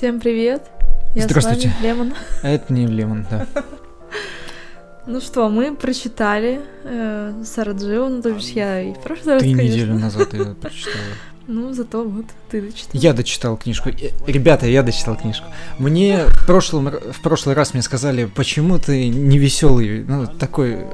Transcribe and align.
Всем 0.00 0.18
привет. 0.18 0.62
Я 1.14 1.24
Здравствуйте. 1.24 1.68
С 1.68 1.72
вами 1.74 1.86
Лемон. 1.86 2.14
Это 2.42 2.72
не 2.72 2.86
Лемон, 2.86 3.26
да. 3.30 3.46
Ну 5.06 5.20
что, 5.20 5.50
мы 5.50 5.76
прочитали 5.76 6.62
э, 6.84 7.42
ну 8.08 8.22
то 8.22 8.32
бишь 8.32 8.46
я 8.46 8.80
и 8.80 8.94
в 8.94 9.02
прошлый 9.02 9.34
раз, 9.34 9.42
Три 9.42 9.54
конечно. 9.54 9.74
недели 9.74 9.92
назад 9.92 10.32
я 10.32 10.44
прочитала. 10.62 11.04
Ну, 11.52 11.74
зато 11.74 12.04
вот 12.04 12.26
ты 12.48 12.62
дочитал. 12.62 13.00
Я 13.00 13.12
дочитал 13.12 13.56
книжку. 13.56 13.88
Э, 13.88 14.10
Ребята, 14.28 14.66
я 14.66 14.84
дочитал 14.84 15.16
книжку. 15.16 15.46
Мне 15.78 16.26
в 16.26 16.46
прошлом, 16.46 16.90
в 16.90 17.20
прошлый 17.22 17.56
раз 17.56 17.74
мне 17.74 17.82
сказали, 17.82 18.26
почему 18.26 18.78
ты 18.78 19.08
не 19.08 19.36
веселый, 19.36 20.04
ну, 20.04 20.28
такой 20.28 20.74
э, 20.74 20.84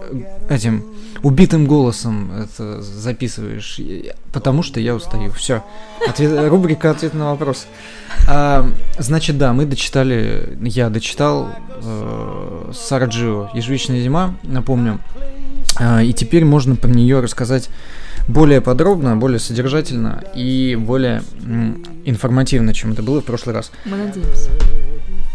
этим 0.49 0.83
убитым 1.23 1.67
голосом 1.67 2.33
это 2.33 2.81
записываешь. 2.81 3.79
Потому 4.33 4.63
что 4.63 4.81
я 4.81 4.95
устаю. 4.95 5.31
Все. 5.33 5.63
рубрика 6.19 6.91
ответ 6.91 7.13
на 7.13 7.33
вопрос. 7.33 7.67
А, 8.27 8.67
значит, 8.99 9.37
да, 9.37 9.53
мы 9.53 9.67
дочитали, 9.67 10.57
я 10.63 10.89
дочитал 10.89 11.51
э, 11.83 12.73
Сараджио 12.75 13.51
«Ежевичная 13.53 14.01
зима», 14.01 14.35
напомню. 14.43 15.01
А, 15.79 16.03
и 16.03 16.15
теперь 16.15 16.47
можно 16.47 16.77
про 16.77 16.89
нее 16.89 17.21
рассказать 17.21 17.69
более 18.29 18.61
подробно, 18.61 19.17
более 19.17 19.39
содержательно 19.39 20.25
и 20.35 20.77
более 20.77 21.23
информативно, 22.05 22.75
чем 22.75 22.93
это 22.93 23.03
было 23.03 23.21
в 23.21 23.25
прошлый 23.25 23.55
раз. 23.55 23.71
Мы 23.85 23.97
надеемся. 23.97 24.51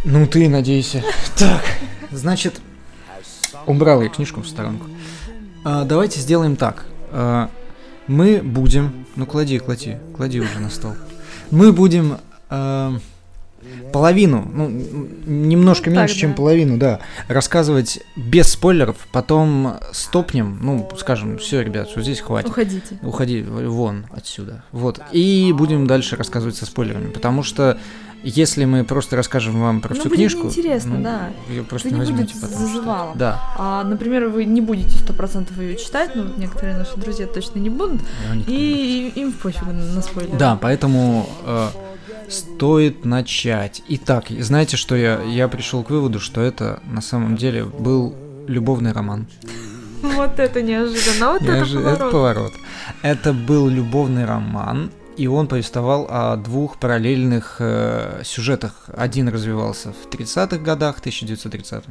Ну 0.04 0.26
ты 0.28 0.50
надейся. 0.50 1.04
Так, 1.38 1.64
значит, 2.12 2.62
убрал 3.66 4.02
я 4.02 4.10
книжку 4.10 4.42
в 4.42 4.48
сторонку. 4.48 4.88
А, 5.64 5.86
давайте 5.86 6.20
сделаем 6.20 6.56
так. 6.56 6.86
А, 7.12 7.50
мы 8.08 8.42
будем... 8.44 9.06
Ну 9.16 9.26
клади, 9.26 9.58
клади, 9.60 9.98
клади 10.16 10.40
уже 10.40 10.60
на 10.60 10.70
стол. 10.70 10.94
Мы 11.52 11.72
будем 11.72 12.18
а, 12.50 12.98
половину, 13.94 14.50
ну, 14.54 14.70
немножко 15.26 15.90
Ну, 15.90 15.96
так, 15.96 16.04
меньше, 16.04 16.16
чем 16.20 16.32
да. 16.32 16.36
половину, 16.38 16.78
да, 16.78 17.00
рассказывать 17.28 18.00
без 18.16 18.48
спойлеров, 18.52 18.96
потом 19.12 19.76
стопнем, 19.92 20.60
ну, 20.62 20.90
скажем, 20.98 21.38
все, 21.38 21.62
ребят, 21.62 21.90
что 21.90 22.02
здесь 22.02 22.20
хватит. 22.22 22.50
Уходите. 22.50 23.00
Уходи 23.04 23.42
вон 23.44 24.06
отсюда. 24.12 24.64
Вот. 24.72 25.00
И 25.12 25.54
будем 25.56 25.88
дальше 25.88 26.16
рассказывать 26.16 26.56
со 26.56 26.66
спойлерами. 26.66 27.10
Потому 27.12 27.44
что 27.44 27.78
если 28.24 28.66
мы 28.66 28.84
просто 28.84 29.16
расскажем 29.16 29.60
вам 29.60 29.82
про 29.82 29.96
Ну, 29.96 30.00
всю 30.00 30.10
будет 30.10 30.20
книжку. 30.20 30.44
неинтересно, 30.44 30.98
ну, 30.98 31.04
да. 31.04 31.30
Ее 31.50 31.64
просто 31.64 31.88
Это 31.88 31.98
не 31.98 32.02
не 32.06 32.12
возьмете 32.12 32.36
будет 32.36 32.50
зазывало. 32.52 33.12
Да. 33.16 33.42
А, 33.58 33.84
например, 33.84 34.28
вы 34.28 34.46
не 34.46 34.62
будете 34.62 34.96
сто 35.00 35.12
процентов 35.12 35.58
ее 35.60 35.76
читать, 35.76 36.12
ну, 36.16 36.26
некоторые 36.38 36.78
наши 36.78 36.96
друзья 36.98 37.26
точно 37.26 37.58
не 37.58 37.70
будут, 37.72 38.02
и 38.48 39.12
им 39.16 39.32
пофигу 39.34 39.72
на 39.72 40.02
спойлеры. 40.04 40.38
Да, 40.38 40.56
поэтому 40.62 41.28
э, 41.46 41.68
стоит 42.30 43.06
начать. 43.06 43.82
Итак, 43.90 44.26
знаете, 44.30 44.78
что 44.78 44.96
я, 44.96 45.22
я 45.24 45.48
пришел 45.48 45.84
к 45.84 45.90
выводу, 45.90 46.20
что 46.20 46.42
это 46.42 46.82
на 46.86 47.02
самом 47.02 47.36
деле 47.36 47.66
был 47.66 48.16
любовный 48.48 48.92
роман. 48.92 49.28
Вот 50.02 50.40
это 50.40 50.62
неожиданно, 50.62 51.34
вот 51.34 51.42
Я 51.44 51.58
это 51.58 51.66
поворот. 51.66 51.94
это 51.94 52.10
поворот. 52.10 52.54
Это 53.04 53.34
был 53.34 53.70
любовный 53.70 54.26
роман, 54.26 54.92
и 55.16 55.28
он 55.28 55.48
повествовал 55.48 56.08
о 56.10 56.36
двух 56.38 56.78
параллельных 56.80 57.58
э, 57.60 58.22
сюжетах. 58.24 58.86
Один 58.96 59.30
развивался 59.30 59.94
в 59.94 60.08
30-х 60.12 60.58
годах, 60.58 61.00
1930 61.00 61.84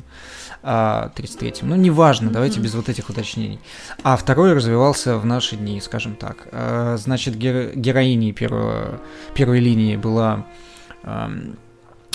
а 0.63 1.11
33-м. 1.17 1.69
Ну, 1.69 1.77
неважно, 1.77 2.31
давайте 2.31 2.61
без 2.61 2.75
вот 2.75 2.89
этих 2.89 3.09
уточнений. 3.11 3.59
А 4.03 4.17
второй 4.17 4.53
развивался 4.53 5.17
в 5.17 5.25
наши 5.25 5.57
дни, 5.57 5.81
скажем 5.81 6.15
так. 6.15 6.49
Э, 6.53 6.97
значит, 6.99 7.35
геро- 7.37 7.75
героиней 7.75 8.33
первого, 8.33 9.01
первой 9.35 9.61
линии 9.61 9.97
была... 9.97 10.47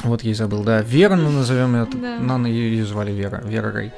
вот 0.03 0.21
я 0.23 0.31
и 0.31 0.33
забыл, 0.33 0.63
да, 0.63 0.81
Вера, 0.81 1.15
ну 1.15 1.31
назовем 1.31 1.75
ее, 1.75 1.87
Да. 1.93 2.19
Нана 2.19 2.47
ее 2.47 2.85
звали 2.85 3.11
Вера, 3.11 3.41
Вера 3.43 3.71
Рэй. 3.71 3.91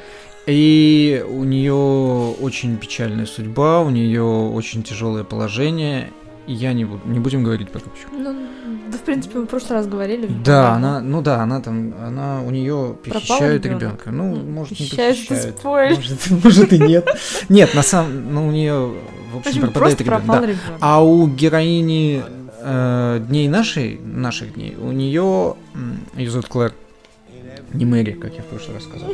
И 0.46 1.26
у 1.28 1.44
нее 1.44 1.74
очень 1.74 2.78
печальная 2.78 3.26
судьба, 3.26 3.82
у 3.82 3.90
нее 3.90 4.24
очень 4.24 4.82
тяжелое 4.82 5.26
положение. 5.26 6.10
Я 6.48 6.74
не 6.74 6.86
буду, 6.86 7.02
не 7.06 7.20
будем 7.20 7.44
говорить 7.44 7.70
пока 7.72 7.90
почему. 7.90 8.18
Ну, 8.18 8.48
да, 8.90 8.98
в 8.98 9.02
принципе, 9.02 9.40
мы 9.40 9.44
в 9.46 9.48
прошлый 9.48 9.80
раз 9.80 9.88
говорили. 9.88 10.28
Да, 10.46 10.74
она, 10.74 11.02
ну 11.02 11.22
да, 11.22 11.42
она 11.44 11.62
там, 11.62 11.94
она 12.02 12.42
у 12.42 12.52
нее 12.52 12.96
похищают 13.04 13.66
ребенка. 13.66 14.12
Ну, 14.12 14.36
может, 14.36 14.80
не 14.80 14.86
похищают, 14.86 15.32
это 15.32 15.54
похищают. 15.62 16.30
Может, 16.30 16.30
может 16.44 16.74
и 16.74 16.80
нет. 16.80 17.08
Нет, 17.50 17.76
на 17.76 17.84
самом, 17.84 18.34
ну 18.34 18.48
у 18.48 18.52
нее, 18.52 18.94
в 19.34 19.38
общем, 19.40 19.62
пропадает 19.72 20.00
ребенок. 20.02 20.26
да. 20.26 20.54
А 20.80 21.04
у 21.04 21.28
героини 21.28 22.24
э, 22.62 23.26
дней 23.28 23.50
нашей, 23.50 24.00
наших 24.00 24.54
дней, 24.54 24.76
у 24.80 24.92
нее, 24.92 25.56
ее 26.16 26.30
зовут 26.32 26.48
Клэр, 26.48 26.74
не 27.74 27.86
Мэри, 27.86 28.12
как 28.12 28.34
я 28.36 28.42
в 28.42 28.46
прошлый 28.46 28.76
раз 28.76 28.86
сказал. 28.86 29.10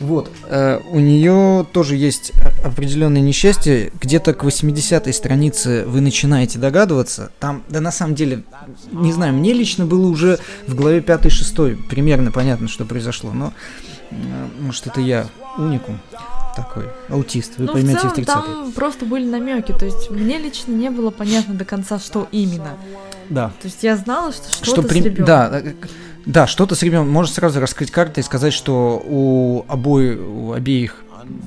Вот, 0.00 0.30
э, 0.48 0.80
у 0.90 0.98
нее 0.98 1.66
тоже 1.72 1.96
есть 1.96 2.32
определенное 2.64 3.20
несчастье. 3.20 3.92
Где-то 4.00 4.34
к 4.34 4.44
80-й 4.44 5.12
странице 5.12 5.84
вы 5.86 6.00
начинаете 6.00 6.58
догадываться. 6.58 7.30
Там, 7.40 7.62
да 7.68 7.80
на 7.80 7.92
самом 7.92 8.14
деле, 8.14 8.42
не 8.92 9.12
знаю, 9.12 9.34
мне 9.34 9.52
лично 9.52 9.86
было 9.86 10.06
уже 10.06 10.38
в 10.66 10.74
главе 10.74 10.98
5-6 11.00 11.88
примерно 11.88 12.32
понятно, 12.32 12.68
что 12.68 12.84
произошло. 12.84 13.32
Но, 13.32 13.52
э, 14.10 14.14
может, 14.60 14.86
это 14.86 15.00
я 15.00 15.28
уникум 15.56 16.00
такой, 16.54 16.84
аутист, 17.08 17.58
вы 17.58 17.64
ну, 17.64 17.72
поймете 17.72 17.98
в 18.08 18.12
в 18.12 18.14
целом 18.14 18.14
30 18.14 18.26
там 18.26 18.72
просто 18.72 19.06
были 19.06 19.28
намеки, 19.28 19.72
то 19.72 19.84
есть 19.84 20.10
мне 20.10 20.38
лично 20.38 20.72
не 20.72 20.90
было 20.90 21.10
понятно 21.10 21.54
до 21.54 21.64
конца, 21.64 21.98
что 21.98 22.28
именно. 22.30 22.76
Да. 23.30 23.48
То 23.60 23.66
есть 23.68 23.82
я 23.82 23.96
знала, 23.96 24.32
что 24.32 24.50
что-то 24.50 24.64
что 24.70 24.82
с 24.82 24.86
при- 24.86 25.00
ребенком. 25.00 25.24
да, 25.26 25.60
э, 25.62 25.72
да, 26.26 26.46
что-то 26.46 26.74
с 26.74 26.82
ребенком. 26.82 27.10
Можно 27.12 27.34
сразу 27.34 27.60
раскрыть 27.60 27.90
карты 27.90 28.20
и 28.20 28.24
сказать, 28.24 28.52
что 28.52 29.02
у 29.04 29.64
обоих, 29.68 30.18
у 30.20 30.52
обеих, 30.52 31.02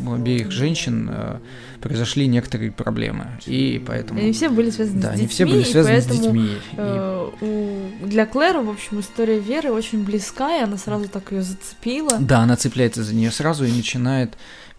у 0.06 0.14
обеих 0.14 0.52
женщин 0.52 1.10
э, 1.12 1.38
произошли 1.82 2.26
некоторые 2.28 2.72
проблемы, 2.72 3.28
и 3.46 3.82
поэтому. 3.86 4.20
И 4.20 4.24
они 4.24 4.34
все 4.34 4.50
были 4.50 4.70
связаны 4.72 5.00
да, 5.02 5.10
с 5.10 5.12
они 5.12 5.22
детьми, 5.22 5.34
все 5.34 5.46
были 5.46 5.62
и 5.62 5.66
связаны 5.66 6.02
с 6.02 6.06
поэтому, 6.08 6.24
детьми. 6.24 6.46
и- 6.48 6.58
э, 6.78 7.30
у- 7.42 8.08
для 8.08 8.26
Клэр, 8.26 8.58
в 8.60 8.70
общем, 8.70 9.00
история 9.00 9.40
Веры 9.40 9.72
очень 9.72 10.04
близка, 10.04 10.58
и 10.58 10.64
она 10.64 10.78
сразу 10.78 11.08
так 11.08 11.32
ее 11.32 11.42
зацепила. 11.44 12.18
Да, 12.20 12.40
она 12.40 12.56
цепляется 12.56 13.04
за 13.04 13.14
нее 13.14 13.32
сразу 13.32 13.66
и 13.66 13.72
начинает 13.72 14.34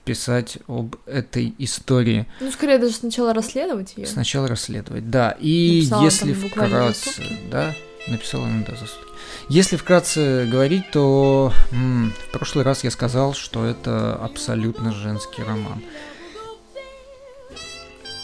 писать 0.08 0.58
об 0.66 0.96
этой 1.06 1.54
истории. 1.58 2.26
Ну, 2.40 2.50
скорее 2.50 2.78
даже 2.78 2.94
сначала 2.94 3.32
расследовать 3.34 3.94
ее. 3.96 4.06
Сначала 4.06 4.48
расследовать, 4.48 5.10
да. 5.10 5.36
И 5.38 5.80
Написала 5.82 6.04
если 6.04 6.32
вкратце, 6.32 7.22
да, 7.50 7.74
написала 8.06 8.46
она, 8.46 8.64
да, 8.66 8.72
за 8.74 8.86
сутки. 8.86 9.12
Если 9.50 9.76
вкратце 9.76 10.46
говорить, 10.50 10.90
то 10.90 11.52
м, 11.72 12.12
в 12.28 12.32
прошлый 12.32 12.64
раз 12.64 12.84
я 12.84 12.90
сказал, 12.90 13.34
что 13.34 13.64
это 13.64 14.14
абсолютно 14.14 14.92
женский 14.92 15.42
роман. 15.42 15.82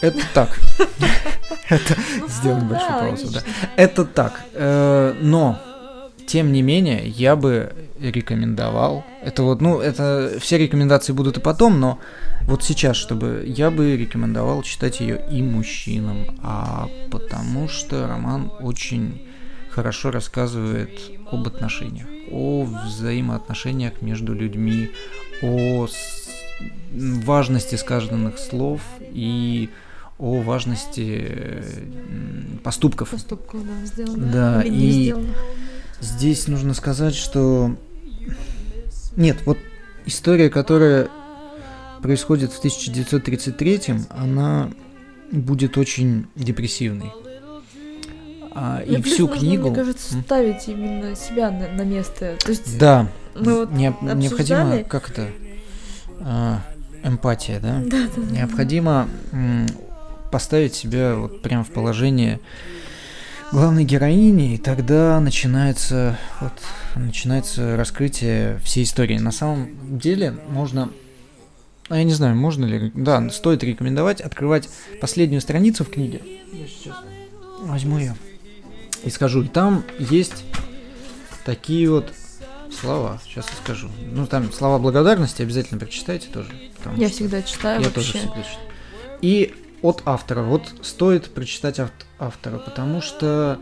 Это 0.01 0.19
так. 0.33 0.49
Это 1.69 1.95
Ну, 2.19 2.27
сделаем 2.27 2.67
большую 2.67 2.99
паузу, 2.99 3.31
да. 3.31 3.41
Это 3.75 4.05
так. 4.05 4.41
Э, 4.53 5.15
Но, 5.21 5.59
тем 6.27 6.51
не 6.51 6.61
менее, 6.61 7.07
я 7.07 7.35
бы 7.35 7.73
рекомендовал. 7.99 9.03
Это 9.23 9.43
вот, 9.43 9.61
ну, 9.61 9.79
это 9.79 10.37
все 10.39 10.57
рекомендации 10.57 11.13
будут 11.13 11.37
и 11.37 11.41
потом, 11.41 11.79
но 11.79 11.99
вот 12.43 12.63
сейчас, 12.63 12.97
чтобы 12.97 13.43
я 13.47 13.71
бы 13.71 13.95
рекомендовал 13.95 14.61
читать 14.63 14.99
ее 14.99 15.23
и 15.31 15.41
мужчинам, 15.41 16.37
а 16.43 16.89
потому 17.11 17.67
что 17.67 18.07
роман 18.07 18.51
очень 18.59 19.21
хорошо 19.69 20.11
рассказывает 20.11 20.89
об 21.31 21.47
отношениях, 21.47 22.07
о 22.31 22.63
взаимоотношениях 22.63 24.01
между 24.01 24.33
людьми, 24.33 24.89
о 25.41 25.87
важности 26.93 27.75
сказанных 27.75 28.39
слов 28.39 28.81
и 29.01 29.69
о 30.17 30.41
важности 30.41 31.63
поступков. 32.63 33.09
Поступков, 33.09 33.61
да, 33.65 33.85
сделано. 33.85 34.31
Да, 34.31 34.63
не 34.63 34.87
и- 34.87 34.91
сделано. 34.91 35.33
Здесь 36.05 36.47
нужно 36.47 36.73
сказать, 36.75 37.15
что... 37.15 37.75
Нет, 39.15 39.37
вот 39.45 39.57
история, 40.05 40.49
которая 40.49 41.07
происходит 42.03 42.51
в 42.53 42.59
1933 42.59 43.81
она 44.09 44.69
будет 45.31 45.77
очень 45.79 46.27
депрессивной. 46.35 47.11
А, 48.53 48.81
и 48.85 49.01
всю 49.01 49.27
нужно, 49.27 49.39
книгу... 49.41 49.67
Мне 49.69 49.75
кажется, 49.75 50.21
ставить 50.21 50.67
именно 50.67 51.15
себя 51.15 51.49
на, 51.49 51.67
на 51.69 51.81
место. 51.81 52.37
То 52.43 52.51
есть 52.51 52.77
Да, 52.77 53.09
мы 53.35 53.61
вот 53.61 53.71
не- 53.71 53.93
необходимо, 54.01 54.61
обсуждали. 54.61 54.83
как 54.83 55.09
это, 55.09 55.27
а, 56.21 56.61
эмпатия, 57.03 57.59
да? 57.59 57.81
Да, 57.83 58.07
да, 58.15 58.21
да. 58.21 58.35
Необходимо 58.35 59.09
м, 59.31 59.67
поставить 60.31 60.75
себя 60.75 61.15
вот 61.15 61.41
прям 61.41 61.63
в 61.65 61.71
положение 61.71 62.39
главной 63.51 63.83
героини, 63.83 64.55
и 64.55 64.57
тогда 64.57 65.19
начинается 65.19 66.17
вот 66.41 66.53
начинается 66.95 67.77
раскрытие 67.77 68.59
всей 68.59 68.83
истории. 68.83 69.17
На 69.17 69.31
самом 69.31 69.97
деле 69.99 70.35
можно, 70.49 70.91
а 71.89 71.97
я 71.97 72.03
не 72.03 72.13
знаю, 72.13 72.35
можно 72.35 72.65
ли, 72.65 72.91
да, 72.95 73.29
стоит 73.29 73.63
рекомендовать 73.63 74.21
открывать 74.21 74.69
последнюю 75.01 75.41
страницу 75.41 75.83
в 75.83 75.89
книге. 75.89 76.21
Я 76.51 76.67
сейчас 76.67 76.95
возьму 77.61 77.99
ее 77.99 78.15
и 79.03 79.09
скажу. 79.09 79.43
И 79.43 79.47
там 79.47 79.83
есть 79.99 80.43
такие 81.45 81.89
вот 81.89 82.11
слова. 82.71 83.21
Сейчас 83.23 83.47
я 83.49 83.55
скажу. 83.63 83.89
Ну, 84.11 84.25
там 84.27 84.51
слова 84.51 84.79
благодарности 84.79 85.41
обязательно 85.41 85.79
прочитайте 85.79 86.27
тоже. 86.29 86.49
Я 86.97 87.09
всегда 87.09 87.41
читаю 87.41 87.81
Я 87.81 87.87
вообще. 87.87 88.01
тоже 88.01 88.17
всегда 88.17 88.43
читаю. 88.43 88.69
И 89.21 89.53
от 89.81 90.01
автора. 90.05 90.41
Вот 90.41 90.73
стоит 90.81 91.33
прочитать 91.33 91.79
ав- 91.79 91.91
автора, 92.19 92.57
потому 92.59 93.01
что 93.01 93.59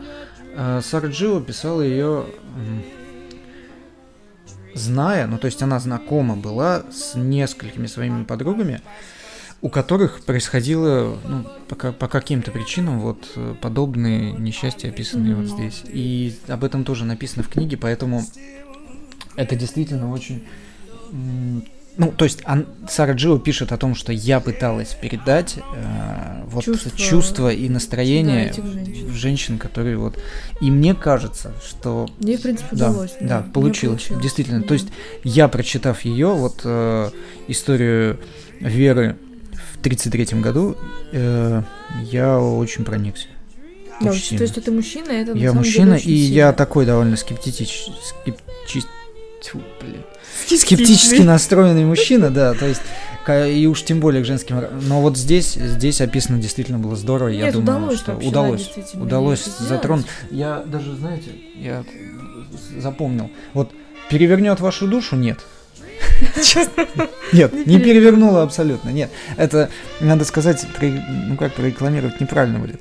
э, 0.56 0.80
Сара 0.82 1.08
Джио 1.08 1.40
писала 1.40 1.82
ее 1.82 2.26
зная, 4.74 5.26
ну 5.26 5.38
то 5.38 5.46
есть 5.46 5.62
она 5.62 5.78
знакома 5.78 6.36
была 6.36 6.84
с 6.90 7.14
несколькими 7.14 7.86
своими 7.86 8.24
подругами, 8.24 8.80
у 9.62 9.68
которых 9.68 10.22
происходило 10.24 11.16
ну, 11.26 11.44
по, 11.68 11.92
по 11.92 12.08
каким-то 12.08 12.50
причинам 12.50 13.00
вот 13.00 13.24
э, 13.36 13.54
подобные 13.60 14.32
несчастья, 14.32 14.88
описанные 14.88 15.34
вот 15.36 15.46
Мгм. 15.46 15.56
здесь. 15.56 15.82
И 15.86 16.36
об 16.48 16.64
этом 16.64 16.84
тоже 16.84 17.04
написано 17.04 17.44
в 17.44 17.48
книге, 17.48 17.76
поэтому 17.76 18.22
это 19.36 19.56
действительно 19.56 20.10
очень... 20.12 20.44
Ну, 21.96 22.10
то 22.10 22.24
есть 22.24 22.40
ан- 22.44 22.66
Сара 22.88 23.12
Джио 23.12 23.38
пишет 23.38 23.70
о 23.70 23.76
том, 23.76 23.94
что 23.94 24.12
я 24.12 24.40
пыталась 24.40 24.94
передать 25.00 25.58
э, 25.58 26.42
вот 26.46 26.64
Чувства. 26.64 26.90
чувства, 26.98 27.52
и 27.52 27.68
настроение 27.68 28.52
Да, 28.56 28.62
женщин. 28.64 29.12
женщин, 29.14 29.58
которые 29.58 29.96
вот... 29.96 30.18
И 30.60 30.70
мне 30.72 30.94
кажется, 30.94 31.52
что 31.64 32.08
Ей, 32.18 32.36
в 32.36 32.42
принципе, 32.42 32.68
да, 32.72 32.90
удалось. 32.90 33.14
да, 33.20 33.40
Мне 33.42 33.52
получилось, 33.52 34.08
действительно. 34.20 34.62
То 34.64 34.74
есть 34.74 34.88
я, 35.22 35.46
прочитав 35.46 36.04
ее, 36.04 36.28
вот 36.28 36.62
э, 36.64 37.10
историю 37.46 38.18
Веры 38.60 39.16
в 39.74 39.82
33 39.82 40.40
году, 40.40 40.76
э, 41.12 41.62
я 42.10 42.40
очень 42.40 42.84
проникся. 42.84 43.28
Да, 44.00 44.10
Очень 44.10 44.38
то 44.38 44.42
есть 44.42 44.58
это 44.58 44.72
мужчина, 44.72 45.10
это 45.12 45.32
Я 45.38 45.52
мужчина, 45.52 45.96
деле 46.00 46.12
и 46.12 46.24
сильно. 46.24 46.34
я 46.34 46.52
такой 46.52 46.86
довольно 46.86 47.16
скептич... 47.16 47.86
скепчи- 48.26 48.82
тьфу, 49.44 49.60
блин. 49.80 50.02
скептически 50.58 51.22
настроенный 51.22 51.84
мужчина, 51.84 52.30
да, 52.30 52.54
то 52.54 52.66
есть 52.66 52.82
и 53.28 53.66
уж 53.66 53.82
тем 53.82 54.00
более 54.00 54.22
к 54.22 54.26
женским. 54.26 54.62
Но 54.82 55.00
вот 55.00 55.16
здесь, 55.16 55.54
здесь 55.54 56.00
описано 56.00 56.38
действительно 56.38 56.78
было 56.78 56.94
здорово. 56.96 57.28
я 57.28 57.46
Нет, 57.46 57.54
думаю, 57.54 57.76
удалось 57.76 57.98
что 57.98 58.12
вообще, 58.12 58.28
удалось, 58.28 58.70
удалось 58.94 59.44
затронуть. 59.44 60.06
Я 60.30 60.62
даже, 60.66 60.94
знаете, 60.94 61.30
я 61.56 61.84
запомнил. 62.78 63.30
Вот 63.54 63.72
перевернет 64.10 64.60
вашу 64.60 64.86
душу, 64.86 65.16
нет. 65.16 65.38
Честно. 66.44 66.86
Нет, 67.32 67.66
не 67.66 67.80
перевернула 67.80 68.42
абсолютно, 68.42 68.90
нет. 68.90 69.10
Это, 69.36 69.70
надо 70.00 70.24
сказать, 70.24 70.64
ну 70.80 71.36
как 71.36 71.54
прорекламировать, 71.54 72.20
неправильно 72.20 72.58
будет. 72.58 72.80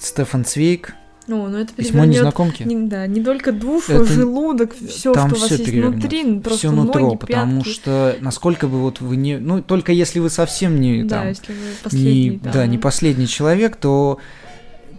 Стефан 0.00 0.44
Цвейк, 0.44 0.94
Ну, 1.28 1.48
ну 1.48 1.58
это 1.58 1.72
письмо 1.72 2.04
незнакомки. 2.04 2.62
не, 2.64 2.86
да, 2.88 3.06
не 3.06 3.22
только 3.22 3.52
душу, 3.52 3.92
Это- 3.92 4.04
желудок, 4.06 4.72
все, 4.74 5.12
там 5.12 5.28
что 5.30 5.38
у 5.38 5.40
вас 5.40 5.50
есть 5.52 5.68
внутри, 5.68 6.24
ну, 6.24 6.40
просто 6.40 6.58
все 6.58 6.70
нутро, 6.72 7.00
ноги, 7.00 7.16
потому 7.18 7.58
пятки. 7.62 7.70
что 7.74 8.16
насколько 8.20 8.66
бы 8.68 8.80
вот 8.80 9.00
вы 9.00 9.16
не, 9.16 9.38
ну 9.38 9.62
только 9.62 9.92
если 9.92 10.18
вы 10.18 10.30
совсем 10.30 10.80
не 10.80 11.04
Да, 11.04 11.18
там, 11.20 11.28
если 11.28 11.52
вы 11.52 11.58
последний, 11.82 12.28
не, 12.30 12.36
да, 12.38 12.66
не 12.66 12.78
последний 12.78 13.26
человек, 13.28 13.76
то 13.76 14.18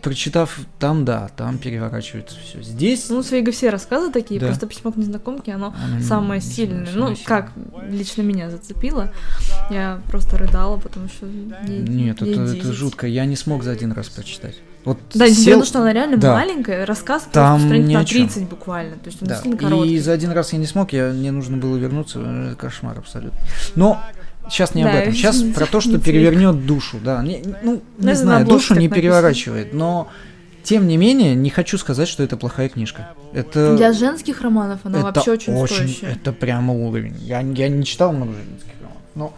прочитав 0.02 0.60
там, 0.80 1.06
да, 1.06 1.30
там 1.38 1.58
переворачивается 1.58 2.36
все. 2.44 2.62
Здесь 2.62 3.08
Ну, 3.10 3.24
Свейга 3.24 3.54
все 3.54 3.70
рассказы 3.70 4.12
такие, 4.12 4.38
Да. 4.38 4.48
просто 4.48 4.68
письмо 4.68 4.92
к 4.92 4.98
незнакомке, 4.98 5.54
оно 5.54 5.74
оно 5.82 6.02
самое 6.02 6.42
не- 6.42 6.46
сильное. 6.46 6.86
самое 6.86 7.10
Ну, 7.12 7.16
сильное. 7.16 7.26
как 7.26 7.52
лично 7.90 8.22
меня 8.22 8.50
зацепило. 8.50 9.12
Я 9.72 10.02
просто 10.10 10.38
рыдала, 10.38 10.78
потому 10.78 11.08
что 11.08 11.26
ей, 11.26 11.80
Нет, 11.88 12.22
ей 12.22 12.34
это, 12.34 12.42
это 12.44 12.54
10. 12.54 12.72
жутко. 12.74 13.08
Я 13.08 13.26
не 13.26 13.38
смог 13.38 13.64
за 13.64 13.72
один 13.72 13.94
раз 13.94 14.10
прочитать. 14.10 14.56
Вот 14.86 14.98
Да, 15.14 15.26
несмотря 15.28 15.44
сел, 15.44 15.56
на 15.58 15.62
то, 15.64 15.68
что 15.68 15.80
она 15.82 15.94
реально 15.94 16.18
Да. 16.18 16.34
маленькая, 16.34 16.86
рассказ 16.86 17.28
Там 17.32 17.60
страниц 17.60 17.94
на 17.94 18.06
чём. 18.06 18.28
30 18.28 18.50
буквально. 18.50 18.96
То 18.98 19.10
есть 19.10 19.22
он 19.22 19.28
да, 19.30 19.42
короткий. 19.58 19.94
и 19.96 20.00
за 20.00 20.12
один 20.12 20.32
раз 20.32 20.52
я 20.54 20.60
не 20.60 20.66
смог, 20.66 20.92
я, 20.94 21.10
мне 21.10 21.32
нужно 21.32 21.58
было 21.58 21.78
вернуться, 21.78 22.20
э, 22.22 22.56
кошмар 22.58 22.98
абсолютно. 22.98 23.40
Но 23.76 24.02
сейчас 24.50 24.76
не 24.76 24.84
об 24.84 24.92
Да, 24.92 25.00
этом, 25.00 25.14
сейчас 25.14 25.42
про 25.56 25.66
то, 25.68 25.80
что 25.80 25.92
не 25.92 26.00
перевернет 26.00 26.66
душу, 26.66 26.98
да. 27.04 27.24
Не- 27.24 27.42
ну, 27.64 27.74
не 27.74 27.78
это 27.78 28.06
на 28.08 28.16
знаю, 28.16 28.46
душу 28.46 28.74
не 28.74 28.88
написано. 28.88 28.96
переворачивает, 28.96 29.74
но 29.74 30.10
тем 30.64 30.88
не 30.88 30.98
менее, 30.98 31.34
не 31.36 31.50
хочу 31.50 31.78
сказать, 31.78 32.08
что 32.10 32.22
это 32.24 32.36
плохая 32.36 32.68
книжка. 32.70 33.10
Это 33.34 33.78
Для 33.78 33.94
женских 33.94 34.42
романов 34.42 34.80
она 34.84 35.00
это 35.00 35.06
вообще 35.14 35.32
очень, 35.32 35.66
стоящая. 35.68 36.08
Это 36.12 36.34
прямо 36.34 36.74
уровень. 36.74 37.16
Я, 37.22 37.40
я 37.40 37.70
не 37.70 37.86
читал 37.86 38.12
много 38.12 38.34
женских 38.34 38.72
романов, 38.82 39.02
но 39.16 39.34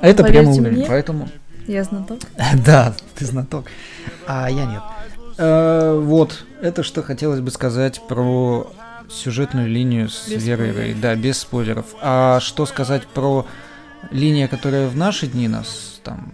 это 0.00 0.22
прямо 0.24 0.46
Поверьте 0.48 0.60
уровень, 0.62 0.76
мне. 0.78 0.86
поэтому... 0.86 1.28
Я 1.68 1.84
знаток. 1.84 2.18
Да, 2.66 2.94
ты 3.14 3.26
знаток. 3.26 3.66
А 4.26 4.50
я 4.50 4.64
нет. 4.64 4.82
Э, 5.36 6.00
Вот, 6.02 6.44
это 6.60 6.82
что 6.82 7.02
хотелось 7.02 7.40
бы 7.40 7.50
сказать 7.50 8.00
про 8.08 8.72
сюжетную 9.08 9.68
линию 9.68 10.08
с 10.08 10.28
Без 10.28 10.44
Верой. 10.44 10.72
Рэй. 10.72 10.94
Да, 10.94 11.14
без 11.14 11.38
спойлеров. 11.38 11.94
А 12.00 12.40
что 12.40 12.66
сказать 12.66 13.06
про 13.06 13.46
линию, 14.10 14.48
которая 14.48 14.88
в 14.88 14.96
наши 14.96 15.26
дни 15.26 15.46
нас 15.46 16.00
там 16.02 16.32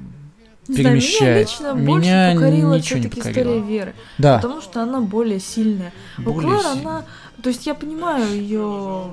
перемещает? 0.68 1.20
меня 1.20 1.40
лично 1.40 1.72
Меня 1.74 2.32
покорила 2.34 2.74
ничего 2.74 2.98
не 3.00 3.06
история 3.08 3.60
Веры. 3.60 3.94
Да, 4.18 4.36
Потому 4.38 4.60
что 4.60 4.82
она 4.82 5.00
более 5.00 5.40
сильная. 5.40 5.92
У 6.18 6.22
более 6.22 6.42
Клэр, 6.58 6.72
сильно. 6.74 6.90
она. 6.90 7.04
То 7.42 7.48
есть 7.50 7.66
я 7.66 7.74
понимаю 7.74 8.26
ее 8.28 9.10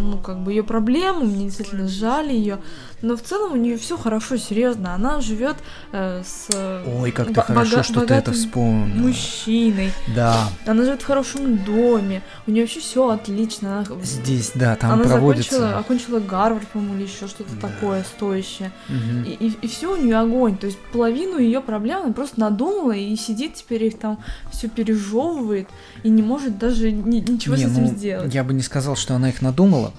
ну, 0.00 0.18
как 0.18 0.40
бы 0.40 0.52
ее 0.52 0.62
проблему, 0.62 1.24
мне 1.24 1.46
действительно 1.46 1.88
жаль 1.88 2.32
ее, 2.32 2.58
но 3.02 3.16
в 3.16 3.22
целом 3.22 3.52
у 3.52 3.56
нее 3.56 3.76
все 3.78 3.96
хорошо, 3.96 4.36
серьезно. 4.36 4.94
Она 4.94 5.20
живет 5.20 5.56
э, 5.92 6.22
с 6.24 6.48
э, 6.54 6.84
Ой, 7.00 7.10
как 7.12 7.28
ты 7.28 7.40
хорошо, 7.40 7.82
что 7.82 8.06
ты 8.06 8.14
это 8.14 8.32
вспомнил. 8.32 8.94
мужчиной. 8.94 9.92
Да, 10.14 10.48
Она 10.66 10.84
живет 10.84 11.02
в 11.02 11.06
хорошем 11.06 11.58
доме, 11.64 12.22
у 12.46 12.50
нее 12.50 12.64
вообще 12.64 12.80
все 12.80 13.08
отлично. 13.08 13.80
Она, 13.80 14.02
здесь, 14.02 14.52
да, 14.54 14.76
там 14.76 14.92
она 14.92 15.04
проводится. 15.04 15.52
закончила, 15.54 15.78
окончила 15.78 16.20
Гарвард, 16.20 16.68
по-моему, 16.68 16.94
или 16.96 17.04
еще 17.04 17.26
что-то 17.26 17.54
Да. 17.60 17.68
такое 17.68 18.04
стоящее. 18.04 18.72
Мгм. 18.88 19.24
И, 19.24 19.66
все 19.68 19.92
у 19.92 19.96
нее 19.96 20.18
огонь. 20.18 20.56
То 20.56 20.66
есть 20.66 20.78
половину 20.92 21.38
ее 21.38 21.60
проблем 21.60 22.02
она 22.04 22.12
просто 22.12 22.38
надумала 22.40 22.92
и 22.92 23.14
сидит 23.16 23.54
теперь 23.54 23.84
их 23.84 23.98
там 23.98 24.18
все 24.50 24.68
пережевывает 24.68 25.68
и 26.02 26.08
не 26.08 26.22
может 26.22 26.58
даже 26.58 26.90
ни- 26.92 27.20
ничего 27.20 27.54
Не, 27.56 27.66
с 27.66 27.72
этим 27.72 27.82
ну, 27.84 27.88
сделать. 27.88 28.34
Я 28.34 28.44
бы 28.44 28.52
не 28.54 28.62
сказал, 28.62 28.96
что 28.96 29.14
она 29.14 29.28
их 29.30 29.42
надумала. 29.42 29.92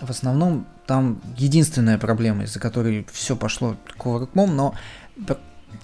В 0.00 0.10
основном 0.10 0.66
там 0.86 1.20
единственная 1.36 1.98
проблема, 1.98 2.44
из-за 2.44 2.58
которой 2.58 3.06
все 3.12 3.36
пошло 3.36 3.76
кувырком, 3.96 4.56
но 4.56 4.74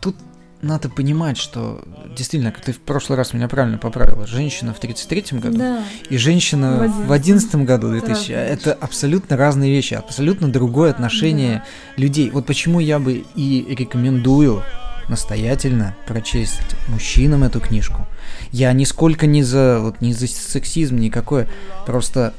тут 0.00 0.16
надо 0.60 0.88
понимать, 0.88 1.36
что 1.38 1.84
действительно, 2.16 2.50
как 2.50 2.64
ты 2.64 2.72
в 2.72 2.80
прошлый 2.80 3.16
раз 3.16 3.32
меня 3.32 3.48
правильно 3.48 3.78
поправила, 3.78 4.26
женщина 4.26 4.74
в 4.74 4.80
33-м 4.80 5.40
году 5.40 5.58
Да. 5.58 5.84
и 6.10 6.16
женщина 6.16 6.88
В 6.88 7.06
в 7.06 7.12
11 7.12 7.54
году, 7.64 7.88
Это 7.92 8.06
2000, 8.06 8.32
разные 8.32 8.48
это 8.48 8.72
абсолютно 8.72 9.36
разные 9.36 9.70
вещи, 9.70 9.94
абсолютно 9.94 10.50
другое 10.50 10.90
отношение 10.90 11.62
людей. 11.96 12.30
Вот 12.30 12.46
почему 12.46 12.80
я 12.80 12.98
бы 12.98 13.24
и 13.36 13.66
рекомендую 13.68 14.64
настоятельно 15.08 15.96
прочесть 16.06 16.60
мужчинам 16.88 17.44
эту 17.44 17.60
книжку. 17.60 18.06
Я 18.50 18.72
нисколько 18.72 19.26
не 19.26 19.42
за, 19.42 19.78
вот, 19.80 20.00
не 20.00 20.12
за 20.12 20.26
сексизм 20.26 20.96
никакой, 20.96 21.46
просто 21.86 22.34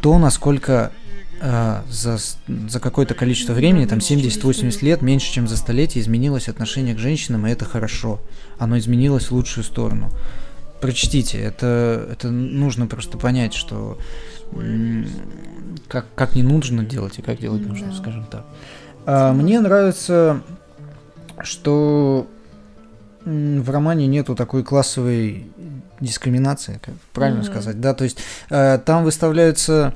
то, 0.00 0.18
насколько 0.18 0.90
э, 1.42 1.82
за, 1.90 2.18
за 2.68 2.80
какое-то 2.80 3.14
количество 3.14 3.52
времени, 3.52 3.84
там 3.86 3.98
70-80 3.98 4.82
лет, 4.84 5.02
меньше, 5.02 5.30
чем 5.32 5.46
за 5.48 5.56
столетие, 5.56 6.02
изменилось 6.02 6.48
отношение 6.48 6.94
к 6.94 6.98
женщинам, 6.98 7.46
и 7.46 7.50
это 7.50 7.64
хорошо. 7.64 8.20
Оно 8.58 8.78
изменилось 8.78 9.26
в 9.26 9.32
лучшую 9.32 9.64
сторону. 9.64 10.08
Прочтите, 10.80 11.38
это, 11.38 12.08
это 12.10 12.30
нужно 12.30 12.86
просто 12.86 13.18
понять, 13.18 13.54
что 13.54 13.98
как, 15.88 16.06
как 16.14 16.34
не 16.34 16.42
нужно 16.42 16.84
делать 16.84 17.18
и 17.18 17.22
как 17.22 17.38
делать 17.40 17.66
нужно, 17.66 17.88
Да. 17.88 17.94
скажем 17.96 18.24
так. 18.30 18.44
А, 19.06 19.32
мне 19.32 19.60
нравится, 19.60 20.42
что 21.42 22.26
в 23.24 23.70
романе 23.70 24.06
нету 24.06 24.34
такой 24.34 24.62
классовой 24.64 25.46
дискриминации, 26.00 26.80
как 26.82 26.94
правильно 27.12 27.42
Мгм. 27.42 27.50
сказать, 27.50 27.80
да, 27.80 27.94
то 27.94 28.04
есть 28.04 28.18
э, 28.50 28.78
там 28.84 29.04
выставляются 29.04 29.94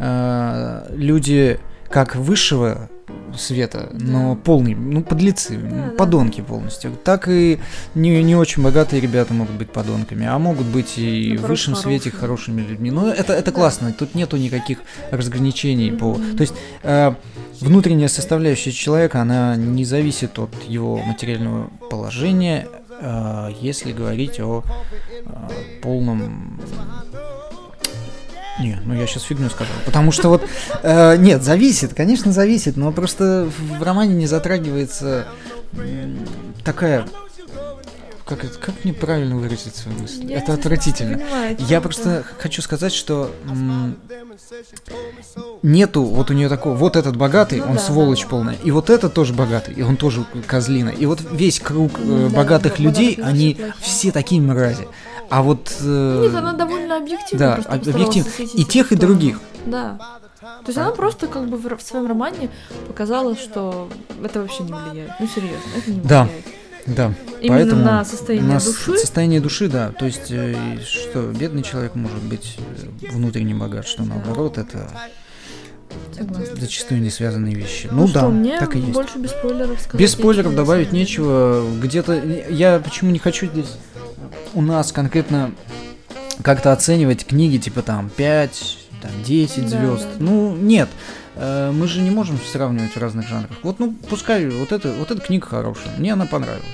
э, 0.00 0.86
люди 0.96 1.60
как 1.88 2.16
высшего 2.16 2.88
света, 3.36 3.88
но 3.92 4.34
Да. 4.34 4.40
полный, 4.40 4.74
ну, 4.74 5.02
подлецы, 5.02 5.56
Да, 5.56 5.68
ну, 5.68 5.84
да, 5.86 5.90
подонки 5.96 6.40
полностью. 6.40 6.92
Так 7.04 7.28
и 7.28 7.58
не, 7.94 8.22
не 8.22 8.36
очень 8.36 8.62
богатые 8.62 9.00
ребята 9.00 9.34
могут 9.34 9.54
быть 9.56 9.70
подонками, 9.70 10.26
а 10.26 10.38
могут 10.38 10.66
быть 10.66 10.98
и 10.98 11.26
в 11.26 11.28
Наоборот, 11.30 11.50
высшем 11.50 11.74
свете 11.76 12.10
хорошими. 12.10 12.62
людьми. 12.62 12.90
Ну, 12.90 13.08
это, 13.08 13.32
это 13.32 13.50
Да. 13.50 13.52
классно, 13.52 13.92
тут 13.92 14.14
нету 14.14 14.36
никаких 14.36 14.78
разграничений 15.10 15.92
по... 15.92 16.14
Мгм. 16.14 16.36
То 16.36 16.40
есть 16.42 16.54
э, 16.82 17.14
внутренняя 17.60 18.08
составляющая 18.08 18.72
человека, 18.72 19.20
она 19.20 19.56
не 19.56 19.84
зависит 19.84 20.38
от 20.38 20.50
его 20.68 20.98
материального 20.98 21.70
положения, 21.90 22.66
э, 23.00 23.48
если 23.60 23.92
говорить 23.92 24.38
о 24.40 24.62
э, 25.24 25.80
полном 25.82 26.60
не, 28.60 28.78
ну 28.84 28.94
я 28.94 29.06
сейчас 29.06 29.24
фигню 29.24 29.50
сказал. 29.50 29.72
Потому 29.84 30.12
что 30.12 30.28
вот... 30.28 30.42
э, 30.82 31.16
нет, 31.16 31.42
зависит, 31.42 31.94
конечно, 31.94 32.32
зависит, 32.32 32.76
но 32.76 32.92
просто 32.92 33.48
в 33.78 33.82
романе 33.82 34.14
не 34.14 34.26
затрагивается 34.26 35.26
такая 36.64 37.06
как, 38.30 38.44
это, 38.44 38.58
как 38.58 38.84
мне 38.84 38.94
правильно 38.94 39.36
выразить 39.36 39.74
свою 39.74 39.98
мысль? 39.98 40.24
Я 40.24 40.38
это 40.38 40.54
отвратительно. 40.54 41.18
понимаю, 41.18 41.56
Я 41.58 41.80
просто 41.80 42.24
хочу 42.38 42.62
сказать, 42.62 42.92
что 42.92 43.30
нету 45.62 46.02
вот 46.02 46.30
у 46.30 46.34
нее 46.34 46.48
такого, 46.48 46.74
вот 46.74 46.96
этот 46.96 47.16
богатый, 47.16 47.58
Ну 47.58 47.66
он 47.66 47.74
да, 47.74 47.78
сволочь 47.80 48.22
да. 48.22 48.28
полная, 48.28 48.56
и 48.64 48.70
вот 48.70 48.90
этот 48.90 49.12
тоже 49.14 49.34
богатый, 49.34 49.74
и 49.74 49.82
он 49.82 49.96
тоже 49.96 50.24
козлина. 50.46 50.90
И 50.90 51.06
вот 51.06 51.20
весь 51.32 51.60
круг 51.60 51.92
э, 51.98 52.28
да, 52.30 52.36
богатых 52.36 52.76
да, 52.76 52.82
людей, 52.82 53.10
богатых 53.16 53.26
они 53.32 53.54
плохие. 53.54 53.74
все 53.80 54.12
такие 54.12 54.40
мрази. 54.40 54.88
А 55.28 55.42
вот... 55.42 55.74
э, 55.80 56.20
Нет, 56.26 56.34
она 56.34 56.52
довольно 56.54 56.96
объективна. 56.96 57.38
да, 57.38 57.54
об- 57.74 57.88
объективно. 57.88 58.30
И 58.54 58.64
тех, 58.64 58.92
и 58.92 58.96
других. 58.96 59.40
Да. 59.66 59.98
То 60.40 60.66
есть 60.68 60.78
она 60.78 60.90
просто 60.92 61.26
как 61.26 61.48
бы 61.48 61.56
в, 61.56 61.82
своем 61.82 62.06
романе 62.06 62.50
показала, 62.88 63.36
что 63.36 63.88
это 64.24 64.40
вообще 64.40 64.62
не 64.62 64.72
влияет. 64.72 65.12
Ну 65.20 65.26
серьезно, 65.26 65.58
это 65.76 65.90
не 65.90 66.00
влияет. 66.00 66.06
Да, 66.08 66.28
Именно 66.86 67.14
поэтому 67.48 67.84
на 67.84 68.04
состояние 68.04 68.48
на 68.54 68.60
души. 68.60 68.98
состояние 68.98 69.40
души, 69.40 69.68
да. 69.68 69.92
То 69.92 70.06
есть, 70.06 70.30
э, 70.30 70.54
что 70.84 71.22
бедный 71.32 71.62
человек 71.62 71.94
может 71.94 72.22
быть 72.22 72.56
э, 73.02 73.10
внутренне 73.12 73.54
богат, 73.54 73.86
что 73.86 74.02
наоборот, 74.02 74.58
это 74.58 74.90
Согласна. 76.16 76.56
зачастую 76.56 77.00
не 77.00 77.10
связанные 77.10 77.54
вещи. 77.54 77.88
Ну, 77.90 78.06
что, 78.08 78.20
да, 78.20 78.28
мне 78.28 78.58
так 78.58 78.76
и 78.76 78.78
есть. 78.78 78.92
больше 78.92 79.18
без 79.18 79.30
спойлеров 79.30 79.80
сказать. 79.80 80.00
Без 80.00 80.12
спойлеров 80.12 80.54
добавить 80.54 80.92
нечего. 80.92 81.64
Где-то 81.80 82.14
я 82.50 82.78
почему 82.78 83.10
не 83.10 83.18
хочу 83.18 83.46
здесь 83.46 83.72
у 84.54 84.62
нас 84.62 84.92
конкретно 84.92 85.52
как-то 86.42 86.72
оценивать 86.72 87.26
книги 87.26 87.58
типа 87.58 87.82
там 87.82 88.10
5, 88.16 88.78
там 89.02 89.10
10 89.24 89.62
Да, 89.62 89.68
звезд. 89.68 90.06
да. 90.18 90.24
Ну, 90.24 90.56
нет. 90.56 90.88
Э, 91.40 91.70
Мы 91.72 91.88
же 91.88 92.00
не 92.02 92.10
можем 92.10 92.38
сравнивать 92.38 92.92
в 92.92 92.98
разных 92.98 93.26
жанрах. 93.26 93.50
Вот, 93.62 93.78
ну, 93.78 93.94
пускай 94.08 94.46
вот 94.48 94.72
это, 94.72 94.92
вот 94.92 95.10
эта 95.10 95.20
книга 95.20 95.46
хорошая. 95.46 95.96
Мне 95.96 96.12
она 96.12 96.26
понравилась. 96.26 96.64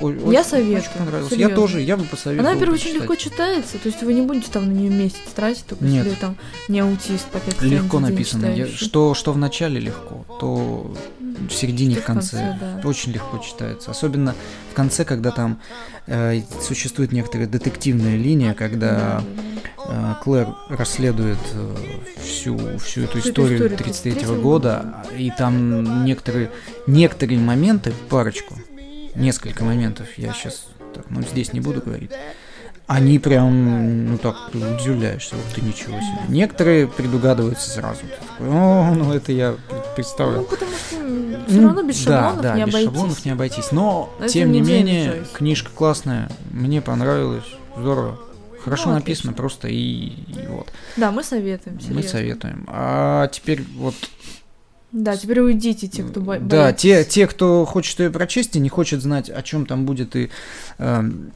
Ой, 0.00 0.14
Я 0.32 0.40
очень- 0.40 0.44
советую, 0.50 0.78
Очень 0.78 0.90
понравилась. 0.98 1.32
Я 1.32 1.48
тоже, 1.50 1.80
я 1.82 1.96
бы 1.98 2.04
посоветовал. 2.04 2.48
Она, 2.48 2.54
во-первых, 2.58 2.80
очень 2.80 2.94
легко 2.94 3.14
читается, 3.14 3.76
то 3.78 3.88
есть 3.88 4.02
вы 4.02 4.14
не 4.14 4.22
будете 4.22 4.50
там 4.50 4.66
на 4.66 4.72
нее 4.72 4.88
месяц 4.88 5.18
тратить, 5.36 5.66
только 5.66 5.84
Нет. 5.84 6.06
если 6.06 6.18
там 6.18 6.36
не 6.68 6.80
аутист 6.80 7.26
по 7.26 7.38
5 7.38 7.54
страниц 7.56 7.82
Легко 7.82 7.98
в 7.98 8.00
написано. 8.00 8.46
Я- 8.46 8.66
что, 8.66 9.12
что 9.12 9.32
в 9.32 9.38
начале 9.38 9.78
легко, 9.78 10.24
то 10.40 10.94
в 11.48 11.52
середине 11.52 11.96
в 11.96 11.98
Что 11.98 12.02
в 12.02 12.06
конце. 12.06 12.36
конце, 12.38 12.58
да. 12.82 12.88
Очень 12.88 13.12
легко 13.12 13.38
читается. 13.38 13.90
Особенно 13.90 14.34
в 14.70 14.74
конце, 14.74 15.04
когда 15.04 15.30
там 15.30 15.60
э, 16.06 16.40
существует 16.66 17.12
некоторая 17.12 17.46
детективная 17.46 18.16
линия, 18.16 18.54
когда 18.54 18.88
Да, 18.88 18.96
да, 18.96 19.20
да. 19.36 19.42
Э, 19.86 20.14
Клэр 20.22 20.48
расследует 20.68 21.38
э, 21.54 21.76
всю, 22.22 22.56
всю 22.78 23.02
эту 23.02 23.18
историю 23.18 23.58
историю 23.58 23.76
33 23.76 24.12
33-го 24.12 24.40
года, 24.40 25.04
и 25.16 25.30
там 25.36 26.04
некоторые, 26.04 26.50
некоторые 26.86 27.38
моменты, 27.38 27.92
парочку, 28.08 28.56
несколько 29.14 29.64
моментов, 29.64 30.06
я 30.16 30.32
сейчас 30.32 30.66
так, 30.94 31.06
ну, 31.10 31.22
здесь 31.22 31.52
не 31.52 31.60
буду 31.60 31.80
говорить, 31.80 32.10
они 32.86 33.18
прям, 33.18 34.10
ну 34.10 34.18
так, 34.18 34.36
ты 34.52 34.58
удивляешься, 34.58 35.36
вот 35.36 35.54
ты 35.54 35.62
ничего 35.62 35.98
себе. 35.98 36.18
Некоторые 36.28 36.88
предугадываются 36.88 37.70
сразу. 37.70 38.00
Ты 38.00 38.08
такой, 38.08 38.54
О, 38.54 38.92
ну 38.94 39.12
это 39.12 39.32
я 39.32 39.56
представил. 39.94 40.40
Ну, 40.40 40.44
потому 40.44 40.72
что 40.72 40.96
все 41.48 41.62
равно 41.62 41.82
без 41.82 42.04
да, 42.04 42.28
шаблонов 42.28 42.42
да, 42.42 42.54
не 42.54 42.64
без 42.64 42.68
обойтись. 42.74 42.84
шаблонов 42.84 43.24
не 43.24 43.30
обойтись. 43.30 43.72
Но, 43.72 44.14
Это 44.18 44.28
тем 44.28 44.52
не 44.52 44.60
менее, 44.60 45.24
книжка 45.32 45.70
классная, 45.74 46.28
мне 46.50 46.82
понравилась, 46.82 47.44
здорово. 47.76 48.18
Хорошо 48.64 48.88
Ну, 48.88 48.94
написано 48.94 49.30
отлично. 49.30 49.32
просто 49.32 49.68
и, 49.68 49.74
и 50.06 50.46
вот. 50.48 50.72
Да, 50.96 51.10
мы 51.10 51.24
советуем, 51.24 51.78
серьезно. 51.80 52.02
Мы 52.02 52.08
советуем. 52.08 52.64
А 52.68 53.26
теперь 53.28 53.62
вот, 53.76 53.94
Да, 54.92 55.16
теперь 55.16 55.40
уйдите, 55.40 55.88
те, 55.88 56.02
кто 56.04 56.20
бо- 56.20 56.38
да, 56.38 56.64
боится. 56.64 56.80
те, 56.80 57.04
те, 57.04 57.26
кто 57.26 57.64
хочет 57.64 57.98
ее 58.00 58.10
прочесть 58.10 58.54
и 58.56 58.60
не 58.60 58.68
хочет 58.68 59.02
знать, 59.02 59.30
о 59.30 59.42
чем 59.42 59.66
там 59.66 59.84
будет 59.86 60.14
и 60.16 60.30
эм, 60.78 61.32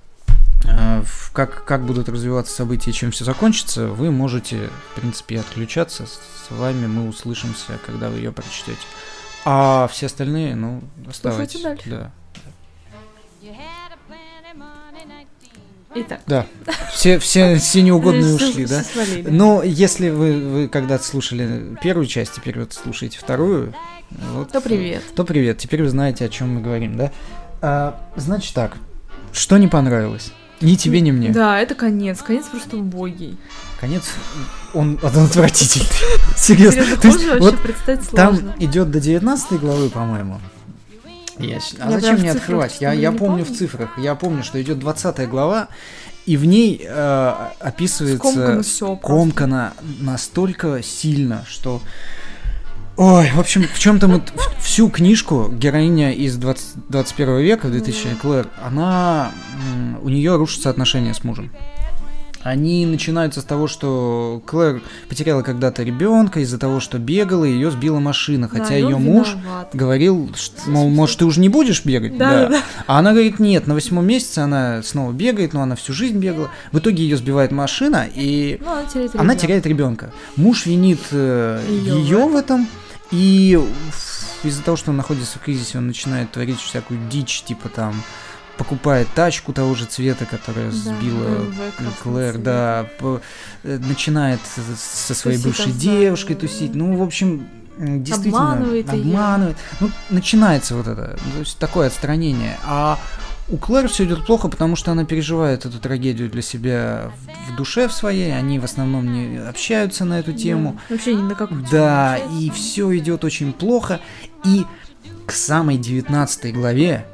э, 0.64 1.02
в- 1.02 1.32
как, 1.32 1.64
как 1.64 1.84
будут 1.86 2.08
развиваться 2.08 2.54
события 2.54 2.92
чем 2.92 3.10
все 3.10 3.24
закончится, 3.24 3.88
вы 3.88 4.10
можете, 4.10 4.68
в 4.92 5.00
принципе, 5.00 5.40
отключаться. 5.40 6.06
С 6.06 6.50
вами 6.50 6.86
мы 6.86 7.08
услышимся, 7.08 7.78
когда 7.86 8.08
вы 8.10 8.18
ее 8.18 8.30
прочтете. 8.32 8.78
А 9.44 9.88
все 9.92 10.06
остальные, 10.06 10.54
ну, 10.54 10.82
оставайтесь. 11.08 11.62
дальше. 11.62 11.88
Да. 11.90 12.12
Итак. 15.98 16.20
Да. 16.26 16.46
Все, 16.92 17.18
все, 17.18 17.56
все 17.56 17.82
неугодные 17.82 18.34
ушли, 18.34 18.66
да? 18.66 18.82
свалили. 18.82 19.28
Но 19.30 19.62
если 19.62 20.10
вы, 20.10 20.34
вы 20.38 20.68
когда-то 20.68 21.04
слушали 21.04 21.76
первую 21.82 22.06
часть, 22.06 22.32
теперь 22.34 22.58
вот 22.58 22.72
слушаете 22.74 23.18
вторую, 23.18 23.74
вот, 24.10 24.52
То 24.52 24.60
привет. 24.60 25.02
то 25.14 25.24
привет. 25.24 25.58
Теперь 25.58 25.82
вы 25.82 25.88
знаете, 25.88 26.24
о 26.24 26.28
чем 26.28 26.54
мы 26.54 26.60
говорим, 26.60 26.96
да? 26.96 27.12
А, 27.62 28.00
значит 28.16 28.54
так, 28.54 28.76
что 29.32 29.56
не 29.58 29.68
понравилось? 29.68 30.32
Ни 30.60 30.74
тебе, 30.74 31.00
ни 31.00 31.10
мне. 31.10 31.30
Да, 31.30 31.58
это 31.60 31.74
конец. 31.74 32.22
Конец 32.22 32.46
просто 32.46 32.76
убогий. 32.78 33.36
Конец, 33.78 34.04
он, 34.72 34.98
он 35.02 35.24
отвратительный. 35.24 35.86
Серьезно. 36.36 36.82
Серьезно, 36.82 37.30
есть, 37.32 37.40
вот 37.40 37.58
представить 37.58 38.08
там 38.10 38.36
сложно. 38.36 38.54
идет 38.58 38.90
до 38.90 39.00
19 39.00 39.60
главы, 39.60 39.90
по-моему. 39.90 40.40
Я 41.38 41.58
а 41.80 41.90
Я 41.90 42.00
зачем 42.00 42.20
мне 42.20 42.32
открывать? 42.32 42.80
Я, 42.80 42.92
я 42.92 43.12
помню 43.12 43.44
в 43.44 43.50
цифрах. 43.50 43.98
Я 43.98 44.14
помню, 44.14 44.42
что 44.42 44.60
идет 44.60 44.78
20 44.78 45.28
глава, 45.28 45.68
и 46.24 46.36
в 46.36 46.44
ней 46.44 46.80
э, 46.84 47.34
описывается 47.60 48.62
всё 48.62 48.96
скомкано 48.96 49.74
настолько 50.00 50.82
сильно, 50.82 51.44
что... 51.48 51.80
Ой, 52.96 53.30
в 53.34 53.38
общем, 53.38 53.68
в 53.68 53.78
чем-то 53.78 54.08
мы 54.08 54.22
всю 54.58 54.88
книжку 54.88 55.50
героиня 55.52 56.12
из 56.12 56.36
20 56.36 56.88
21 56.88 57.38
века, 57.40 57.68
2000 57.68 58.14
Клэр, 58.22 58.48
она 58.64 59.32
у 60.02 60.08
нее 60.08 60.36
рушатся 60.36 60.70
отношения 60.70 61.12
с 61.12 61.22
мужем. 61.22 61.52
Они 62.46 62.86
начинаются 62.86 63.40
с 63.40 63.44
того, 63.44 63.66
что 63.66 64.40
Клэр 64.46 64.80
потеряла 65.08 65.42
когда-то 65.42 65.82
ребенка 65.82 66.38
из-за 66.40 66.58
того, 66.58 66.78
что 66.78 66.98
бегала, 66.98 67.44
и 67.44 67.50
ее 67.50 67.72
сбила 67.72 67.98
машина, 67.98 68.48
Да, 68.52 68.58
хотя 68.60 68.74
он 68.76 68.80
ее 68.80 68.96
муж 68.98 69.34
виноват. 69.34 69.70
говорил, 69.72 70.30
что, 70.36 70.70
мол, 70.70 70.88
может, 70.88 71.18
ты 71.18 71.24
уже 71.24 71.40
не 71.40 71.48
будешь 71.48 71.84
бегать? 71.84 72.16
Да, 72.16 72.30
да, 72.42 72.48
да. 72.48 72.62
А 72.86 72.98
она 73.00 73.10
говорит, 73.12 73.40
нет, 73.40 73.66
на 73.66 73.74
восьмом 73.74 74.06
месяце 74.06 74.38
она 74.38 74.82
снова 74.84 75.10
бегает, 75.12 75.54
но 75.54 75.62
она 75.62 75.74
всю 75.74 75.92
жизнь 75.92 76.18
бегала. 76.18 76.48
В 76.70 76.78
итоге 76.78 77.02
ее 77.02 77.16
сбивает 77.16 77.50
машина, 77.50 78.06
и 78.14 78.58
Ну, 78.60 78.70
она 78.70 78.84
теряет 78.84 79.14
она 79.14 79.22
ребёнка. 79.24 79.40
теряет 79.40 79.66
ребенка. 79.66 80.12
Муж 80.36 80.66
винит 80.66 81.00
Её 81.10 81.58
ее 81.98 82.26
в 82.28 82.32
в 82.32 82.36
этом, 82.36 82.68
и 83.10 83.58
из-за 84.44 84.62
того, 84.62 84.76
что 84.76 84.90
он 84.92 84.96
находится 84.98 85.38
в 85.38 85.42
кризисе, 85.42 85.78
он 85.78 85.88
начинает 85.88 86.30
творить 86.30 86.60
всякую 86.60 87.00
дичь, 87.10 87.42
типа 87.42 87.68
там 87.68 87.94
покупает 88.56 89.08
тачку 89.14 89.52
того 89.52 89.74
же 89.74 89.84
цвета, 89.84 90.24
которая 90.24 90.70
Да, 90.70 90.76
сбила 90.76 91.44
Клэр, 92.02 92.38
да, 92.38 92.86
по- 92.98 93.20
э, 93.62 93.78
начинает 93.78 94.40
со 94.76 95.14
своей 95.14 95.36
Тусить 95.38 95.46
бывшей 95.48 95.72
там 95.72 95.78
девушкой 95.80 96.34
тусить. 96.36 96.74
Ну, 96.74 96.96
в 96.96 97.02
общем, 97.02 97.48
м, 97.78 98.02
действительно 98.02 98.52
Обманывает 98.52 98.88
обманывает. 98.88 99.56
Ну, 99.80 99.90
начинается 100.10 100.74
вот 100.74 100.86
это, 100.86 101.18
то 101.34 101.38
есть 101.40 101.58
такое 101.58 101.88
отстранение. 101.88 102.56
А 102.64 102.98
у 103.48 103.58
Клэр 103.58 103.88
все 103.88 104.04
идет 104.04 104.26
плохо, 104.26 104.48
потому 104.48 104.74
что 104.74 104.90
она 104.92 105.04
переживает 105.04 105.66
эту 105.66 105.78
трагедию 105.78 106.28
для 106.30 106.42
себя 106.42 107.12
в, 107.48 107.52
в 107.52 107.56
душе 107.56 107.86
в 107.88 107.92
своей. 107.92 108.34
Они 108.36 108.58
в 108.58 108.64
основном 108.64 109.12
не 109.12 109.38
общаются 109.38 110.04
на 110.04 110.18
эту 110.18 110.32
тему. 110.32 110.78
Да, 110.88 110.94
Вообще 110.96 111.14
ни 111.14 111.22
на 111.22 111.34
какую 111.34 111.60
тему 111.60 111.70
Да, 111.70 112.16
и 112.40 112.50
все 112.50 112.96
идет 112.96 113.24
очень 113.24 113.52
плохо. 113.52 114.00
И 114.44 114.64
к 115.26 115.32
самой 115.32 115.76
19 115.76 116.52
главе 116.54 117.06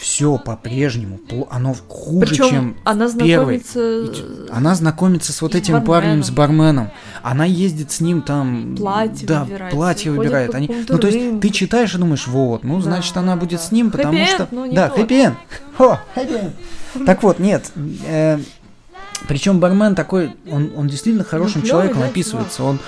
все 0.00 0.38
по-прежнему, 0.38 1.20
оно 1.50 1.74
хуже, 1.86 2.26
Причем 2.26 2.48
чем 2.48 2.76
она 2.84 3.06
знакомится 3.06 4.06
ч- 4.14 4.24
Она 4.50 4.74
знакомится 4.74 5.32
с 5.34 5.42
вот 5.42 5.52
с 5.52 5.56
этим 5.56 5.74
парнем, 5.74 5.86
барменом. 5.88 6.24
с 6.24 6.30
барменом. 6.30 6.90
Она 7.22 7.44
ездит 7.44 7.92
с 7.92 8.00
ним 8.00 8.22
там... 8.22 8.76
Платье 8.78 9.28
да, 9.28 9.44
выбирает, 9.44 9.74
платье 9.74 10.10
выбирает. 10.10 10.54
Они, 10.54 10.74
ну, 10.88 10.98
то 10.98 11.06
есть 11.06 11.40
ты 11.40 11.50
читаешь 11.50 11.94
и 11.94 11.98
думаешь, 11.98 12.26
вот, 12.28 12.64
ну, 12.64 12.76
Да, 12.76 12.82
значит, 12.82 13.14
она 13.18 13.34
да, 13.34 13.40
будет 13.40 13.60
с 13.60 13.72
ним, 13.72 13.90
потому 13.90 14.24
что... 14.24 14.48
не 14.50 14.74
да, 14.74 14.88
тот. 14.88 15.00
хэппи-энд. 15.00 15.36
Хо, 15.76 15.98
хэппи-энд. 16.14 16.54
Так 17.04 17.22
вот, 17.22 17.38
нет. 17.38 17.70
причем 19.28 19.60
бармен 19.60 19.94
такой, 19.94 20.34
он, 20.50 20.72
он 20.76 20.88
действительно 20.88 21.24
хорошим 21.24 21.60
клёвый, 21.60 21.68
человеком 21.88 22.02
описывается. 22.02 22.64
Он, 22.64 22.78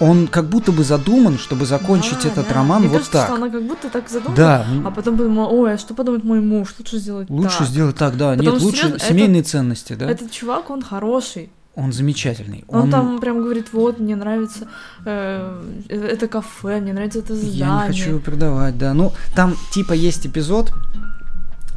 он 0.00 0.26
как 0.26 0.48
будто 0.48 0.72
бы 0.72 0.84
задуман, 0.84 1.38
чтобы 1.38 1.66
закончить 1.66 2.22
Да, 2.22 2.28
этот 2.28 2.48
да. 2.48 2.54
роман 2.54 2.80
Мне 2.80 2.88
вот 2.88 2.98
кажется, 2.98 3.12
так. 3.12 3.26
что 3.26 3.34
она 3.36 3.50
как 3.50 3.62
будто 3.62 3.88
так 3.90 4.08
задумала, 4.08 4.36
Да, 4.36 4.66
а 4.84 4.90
потом 4.90 5.16
подумала, 5.16 5.48
ой, 5.48 5.74
а 5.74 5.78
что 5.78 5.94
подумает 5.94 6.24
мой 6.24 6.40
муж, 6.40 6.74
лучше 6.78 6.98
сделать 6.98 7.30
лучше 7.30 7.58
так. 7.58 7.68
сделать 7.68 7.96
так, 7.96 8.16
да. 8.16 8.32
Потому 8.32 8.50
Нет, 8.50 8.62
лучше 8.62 8.82
серьёзно, 8.82 8.98
семейные 8.98 9.42
ценности, 9.42 9.92
да. 9.94 10.10
Этот 10.10 10.30
чувак, 10.30 10.70
он 10.70 10.82
хороший. 10.82 11.50
Он 11.76 11.92
замечательный. 11.92 12.64
Он, 12.68 12.88
там 12.88 13.18
прям 13.18 13.42
говорит, 13.42 13.72
вот, 13.72 13.98
мне 13.98 14.14
нравится 14.14 14.68
э, 15.04 15.62
э, 15.88 16.08
это 16.12 16.28
кафе, 16.28 16.80
мне 16.80 16.92
нравится 16.92 17.18
это 17.18 17.34
здание. 17.34 17.56
Я 17.56 17.86
не 17.88 17.92
хочу 17.94 18.10
его 18.10 18.20
продавать, 18.20 18.78
да. 18.78 18.94
Ну, 18.94 19.12
там 19.34 19.56
типа 19.72 19.92
есть 19.92 20.24
эпизод 20.24 20.72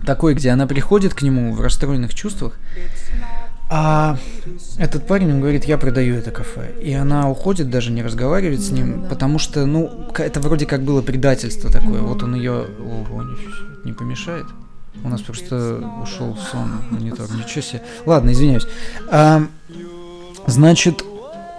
такой, 0.05 0.35
где 0.35 0.51
она 0.51 0.67
приходит 0.67 1.15
к 1.15 1.23
нему 1.23 1.53
в 1.53 1.61
расстроенных 1.61 2.13
чувствах, 2.13 2.53
а 3.69 4.17
этот 4.77 5.05
парень 5.05 5.31
он 5.31 5.41
говорит, 5.41 5.65
я 5.65 5.77
продаю 5.77 6.15
это 6.15 6.31
кафе. 6.31 6.73
И 6.81 6.93
она 6.93 7.29
уходит, 7.29 7.69
даже 7.69 7.91
не 7.91 8.01
разговаривает 8.01 8.61
с 8.61 8.71
ним, 8.71 9.05
потому 9.09 9.39
что, 9.39 9.65
ну, 9.65 10.07
это 10.17 10.39
вроде 10.39 10.65
как 10.65 10.83
было 10.83 11.01
предательство 11.01 11.69
такое. 11.69 12.01
Вот 12.01 12.23
он 12.23 12.35
ее... 12.35 12.65
Ого, 12.79 13.23
не 13.83 13.93
помешает. 13.93 14.45
У 15.03 15.09
нас 15.09 15.21
просто 15.21 15.81
ушел 16.01 16.37
сон 16.37 16.81
монитор. 16.91 17.27
Ничего 17.31 17.61
себе. 17.61 17.83
Ладно, 18.05 18.31
извиняюсь. 18.31 18.67
А, 19.09 19.43
значит, 20.47 21.03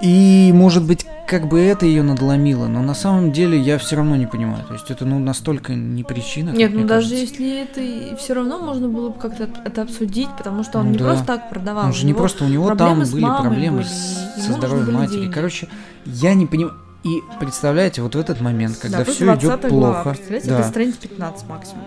и 0.03 0.51
может 0.55 0.85
быть, 0.85 1.07
как 1.29 1.47
бы 1.47 1.61
это 1.61 1.85
ее 1.85 2.03
надломило, 2.03 2.67
но 2.69 2.81
на 2.83 2.95
самом 2.95 3.33
деле 3.33 3.59
я 3.59 3.77
все 3.77 3.97
равно 3.97 4.17
не 4.17 4.27
понимаю. 4.27 4.65
То 4.67 4.73
есть 4.73 4.91
это 4.91 5.05
ну 5.05 5.19
настолько 5.19 5.75
не 5.75 6.03
причина. 6.03 6.51
Нет, 6.51 6.73
ну 6.75 6.85
даже 6.87 7.11
кажется. 7.11 7.35
если 7.43 7.63
это 7.63 8.17
все 8.17 8.33
равно 8.35 8.59
можно 8.59 8.89
было 8.89 9.11
бы 9.11 9.19
как-то 9.19 9.49
это 9.65 9.83
обсудить, 9.83 10.29
потому 10.39 10.65
что 10.65 10.79
он 10.79 10.87
Ну 10.87 10.93
не 10.93 10.99
да. 10.99 11.05
просто 11.05 11.27
так 11.27 11.51
продавал. 11.51 11.87
Он 11.87 11.93
же 11.93 12.07
не 12.07 12.15
просто, 12.15 12.45
у 12.45 12.49
него 12.49 12.75
там 12.75 13.01
были 13.01 13.25
проблемы 13.25 13.77
были, 13.79 13.87
с- 13.87 14.45
со 14.47 14.53
здоровьем 14.55 14.95
матери. 14.95 15.21
деньги. 15.21 15.33
Короче, 15.33 15.69
я 16.07 16.33
не 16.35 16.47
понимаю. 16.47 16.75
И 17.05 17.21
представляете, 17.39 18.03
вот 18.03 18.15
в 18.17 18.19
этот 18.19 18.41
момент, 18.41 18.77
когда 18.77 18.99
да, 18.99 19.05
все 19.05 19.25
идет 19.27 19.41
20 19.61 19.71
глава, 19.71 20.03
плохо, 20.03 20.11
представляете, 20.11 20.49
да, 20.49 20.59
это 20.61 20.69
страница 20.69 20.99
15 21.03 21.49
максимум. 21.49 21.83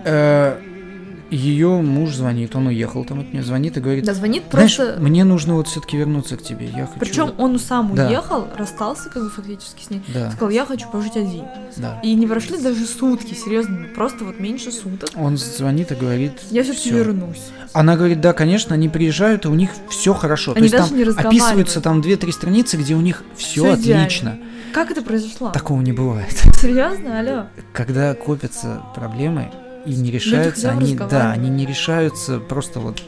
Ее 1.34 1.80
муж 1.80 2.14
звонит, 2.14 2.54
он 2.54 2.66
уехал 2.68 3.04
там 3.04 3.20
от 3.20 3.32
нее, 3.32 3.42
звонит 3.42 3.76
и 3.76 3.80
говорит, 3.80 4.04
Да, 4.04 4.14
звонит 4.14 4.44
просто... 4.44 4.96
мне 5.00 5.24
нужно 5.24 5.54
вот 5.54 5.66
все-таки 5.66 5.96
вернуться 5.96 6.36
к 6.36 6.42
тебе, 6.42 6.66
я 6.66 6.86
хочу. 6.86 6.98
Причем 7.00 7.32
он 7.38 7.58
сам 7.58 7.94
Да. 7.94 8.06
уехал, 8.06 8.46
расстался 8.56 9.08
как 9.08 9.22
бы 9.24 9.30
фактически 9.30 9.84
с 9.84 9.90
ней. 9.90 10.02
да, 10.08 10.30
Сказал, 10.30 10.50
я 10.50 10.66
хочу 10.66 10.88
пожить 10.90 11.16
один. 11.16 11.44
да. 11.76 11.98
И 12.02 12.14
не 12.14 12.26
прошли 12.26 12.58
даже 12.58 12.84
сутки, 12.86 13.34
серьезно, 13.34 13.86
просто 13.94 14.24
вот 14.24 14.38
меньше 14.38 14.70
суток. 14.70 15.10
Он 15.16 15.36
звонит 15.36 15.90
и 15.92 15.94
говорит, 15.94 16.32
Я 16.50 16.62
все-таки 16.62 16.90
«Всё». 16.90 16.98
вернусь. 16.98 17.42
Она 17.72 17.96
говорит, 17.96 18.20
да, 18.20 18.32
конечно, 18.34 18.74
они 18.74 18.88
приезжают, 18.90 19.46
и 19.46 19.48
у 19.48 19.54
них 19.54 19.70
все 19.88 20.12
хорошо. 20.12 20.52
То 20.52 20.58
Они 20.58 20.66
есть 20.68 20.76
даже 20.76 20.90
там 20.90 20.98
не 20.98 21.04
описываются 21.38 21.80
там 21.80 22.00
2-3 22.00 22.30
страницы, 22.32 22.76
где 22.76 22.94
у 22.94 23.00
них 23.00 23.22
все 23.36 23.74
идеально. 23.74 24.02
отлично. 24.04 24.38
Как 24.74 24.90
это 24.90 25.02
произошло? 25.02 25.50
Такого 25.50 25.80
не 25.80 25.92
бывает. 25.92 26.32
Серьезно, 26.60 27.20
алло? 27.20 27.46
Когда 27.72 28.14
копятся 28.14 28.82
проблемы 28.94 29.50
и 29.84 29.94
не 29.94 30.10
решаются, 30.10 30.70
они, 30.70 30.94
да, 30.94 31.32
они 31.32 31.48
не 31.48 31.66
решаются 31.66 32.38
просто 32.38 32.80
вот 32.80 33.02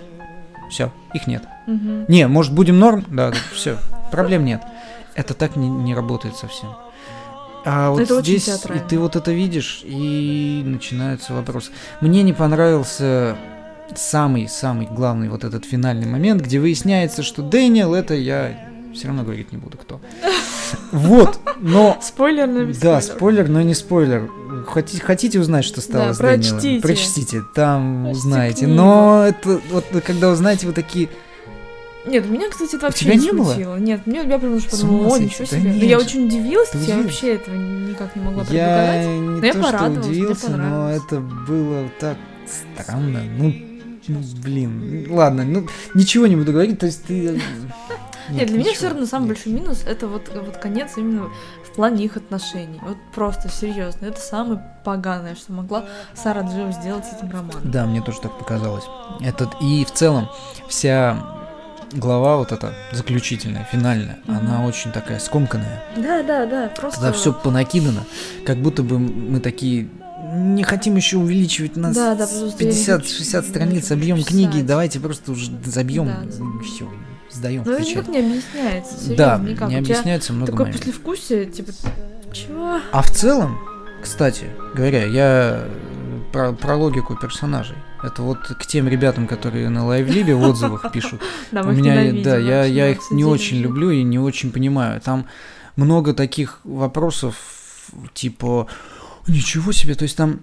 все, 0.70 0.92
их 1.12 1.26
нет. 1.26 1.44
Мгм. 1.66 2.06
Не, 2.08 2.26
может, 2.26 2.52
будем 2.52 2.78
норм? 2.78 3.04
Да, 3.08 3.32
все, 3.52 3.78
проблем 4.10 4.44
нет. 4.44 4.62
Это 5.14 5.34
так 5.34 5.56
не, 5.56 5.68
не 5.68 5.94
работает 5.94 6.36
совсем. 6.36 6.70
А 7.64 7.90
вот 7.90 8.00
Это 8.00 8.20
здесь, 8.20 8.48
и 8.48 8.78
ты 8.88 8.98
вот 8.98 9.16
это 9.16 9.32
видишь, 9.32 9.80
и 9.84 10.62
начинаются 10.64 11.32
вопросы. 11.32 11.70
Мне 12.00 12.22
не 12.22 12.34
понравился 12.34 13.36
самый-самый 13.94 14.86
главный 14.86 15.28
вот 15.28 15.44
этот 15.44 15.64
финальный 15.64 16.06
момент, 16.06 16.42
где 16.42 16.58
выясняется, 16.58 17.22
что 17.22 17.42
Дэниел 17.42 17.94
это 17.94 18.14
я 18.14 18.68
все 18.92 19.08
равно 19.08 19.22
говорить 19.22 19.52
не 19.52 19.58
буду 19.58 19.78
кто. 19.78 20.00
Вот, 20.90 21.38
но 21.60 21.98
Спойлер 22.02 22.46
на 22.48 22.64
без 22.64 22.78
да, 22.78 23.00
спойлер, 23.00 23.48
но 23.48 23.60
не 23.62 23.74
спойлер. 23.74 24.28
Хотите, 24.64 25.02
хотите 25.02 25.38
узнать, 25.40 25.64
что 25.64 25.80
стало 25.80 26.06
Да, 26.08 26.14
с 26.14 26.18
Дэниелом? 26.18 26.40
прочтите. 26.60 26.82
Прочтите, 26.82 27.42
там 27.54 28.04
Прочтите 28.04 28.26
узнаете. 28.28 28.58
книгу. 28.66 28.74
Но 28.74 29.24
это 29.28 29.60
вот 29.70 29.84
когда 30.04 30.30
узнаете, 30.30 30.66
вы 30.66 30.72
такие, 30.72 31.08
Нет, 32.06 32.26
меня, 32.28 32.48
кстати, 32.50 32.76
это 32.76 32.86
вообще 32.86 33.04
тебя 33.06 33.14
не 33.14 33.26
не 33.26 33.32
было? 33.32 33.44
смутило. 33.52 33.76
Нет, 33.76 34.06
мне 34.06 34.22
я 34.22 34.38
прям 34.38 34.58
С 34.60 34.64
подумала, 34.64 35.06
ума 35.06 35.14
о, 35.16 35.18
ничего 35.18 35.38
да 35.40 35.46
себе. 35.46 35.62
нет 35.70 35.76
Но 35.82 35.84
я 35.84 35.98
очень 35.98 36.26
удивилась, 36.26 36.68
Ты 36.70 36.78
я 36.78 36.96
вообще 36.98 37.34
этого 37.34 37.54
никак 37.56 38.14
не 38.16 38.22
могла 38.22 38.42
я 38.42 38.46
предугадать. 38.46 39.06
не 39.42 39.46
я 39.46 39.52
то, 39.52 39.58
что 39.62 39.72
порадовалась, 39.72 40.06
мне 40.06 40.10
удивился, 40.16 40.50
но 40.50 40.56
понравилось. 40.58 41.02
это 41.06 41.20
было 41.20 41.90
так 42.00 42.16
странно. 42.76 43.22
Ну, 43.38 43.54
ну, 44.06 44.20
блин, 44.42 45.06
ладно, 45.10 45.44
ну 45.44 45.66
ничего 45.94 46.26
не 46.26 46.36
буду 46.36 46.52
говорить, 46.52 46.78
то 46.78 46.84
есть 46.86 47.04
ты. 47.04 47.40
Нет, 48.30 48.48
для 48.48 48.58
меня 48.58 48.72
все 48.74 48.88
равно 48.88 49.04
самый 49.06 49.28
нет. 49.28 49.34
большой 49.36 49.52
минус 49.52 49.82
это 49.86 50.06
вот, 50.08 50.30
вот 50.34 50.56
конец 50.58 50.92
именно 50.96 51.28
плане 51.74 52.04
их 52.04 52.16
отношений. 52.16 52.80
Вот 52.82 52.96
просто 53.14 53.48
серьезно. 53.48 54.06
Это 54.06 54.20
самое 54.20 54.62
поганое, 54.84 55.34
что 55.34 55.52
могла 55.52 55.84
Сара 56.14 56.42
Джо 56.42 56.70
сделать 56.72 57.04
с 57.04 57.12
этим 57.14 57.30
романом. 57.30 57.60
Да, 57.64 57.86
мне 57.86 58.00
тоже 58.02 58.20
так 58.20 58.38
показалось. 58.38 58.84
Этот 59.20 59.50
и 59.60 59.84
в 59.84 59.90
целом 59.92 60.28
вся 60.68 61.16
глава 61.92 62.36
вот 62.38 62.52
эта 62.52 62.74
заключительная, 62.92 63.64
финальная, 63.70 64.18
Мгм. 64.26 64.38
она 64.38 64.66
очень 64.66 64.90
такая 64.92 65.18
скомканная. 65.18 65.82
Да, 65.96 66.22
да, 66.22 66.46
да. 66.46 66.68
Просто. 66.68 67.00
Когда 67.00 67.12
все 67.12 67.32
понакидано, 67.32 68.04
как 68.44 68.58
будто 68.58 68.82
бы 68.82 68.98
мы 68.98 69.40
такие 69.40 69.88
не 70.36 70.64
хотим 70.64 70.96
еще 70.96 71.18
увеличивать 71.18 71.76
нас 71.76 71.94
Да, 71.94 72.14
да, 72.14 72.26
просто 72.26 72.64
я 72.64 72.70
не 72.70 72.76
50-60 72.76 73.36
хочу 73.40 73.48
страниц 73.50 73.90
объем 73.92 74.22
книги, 74.24 74.62
давайте 74.62 74.98
просто 74.98 75.32
уже 75.32 75.50
забьем, 75.64 76.06
Да, 76.06 76.62
все, 76.64 76.88
сдаем 77.34 77.62
Но 77.64 77.72
в 77.72 77.74
это 77.74 77.82
никак 77.84 78.08
не 78.08 78.18
объясняется. 78.18 78.94
Серьезно, 78.96 79.16
Да, 79.16 79.38
никак. 79.38 79.68
не 79.68 79.76
объясняется 79.76 80.32
много 80.32 80.52
Такое 80.52 80.66
моментов. 80.66 80.86
послевкусие, 80.86 81.46
типа, 81.46 81.72
чего? 82.32 82.78
А 82.92 83.02
в 83.02 83.10
целом, 83.10 83.58
кстати 84.02 84.46
говоря, 84.74 85.04
я 85.04 85.64
про, 86.32 86.52
про 86.52 86.76
логику 86.76 87.16
персонажей. 87.16 87.76
Это 88.02 88.22
вот 88.22 88.38
к 88.38 88.66
тем 88.66 88.86
ребятам, 88.88 89.26
которые 89.26 89.68
на 89.70 89.86
лайвлибе 89.86 90.34
в 90.34 90.42
отзывах 90.42 90.84
пишут. 90.92 91.22
Да, 91.52 91.62
У 91.62 91.70
меня, 91.72 92.22
да, 92.22 92.36
я, 92.36 92.64
я 92.64 92.90
их 92.90 92.98
не 93.10 93.24
очень 93.24 93.58
люблю 93.58 93.90
и 93.90 94.02
не 94.02 94.18
очень 94.18 94.52
понимаю. 94.52 95.00
Там 95.00 95.26
много 95.76 96.12
таких 96.12 96.60
вопросов, 96.64 97.36
типа, 98.12 98.66
ничего 99.26 99.72
себе, 99.72 99.94
то 99.94 100.02
есть 100.02 100.16
там 100.16 100.40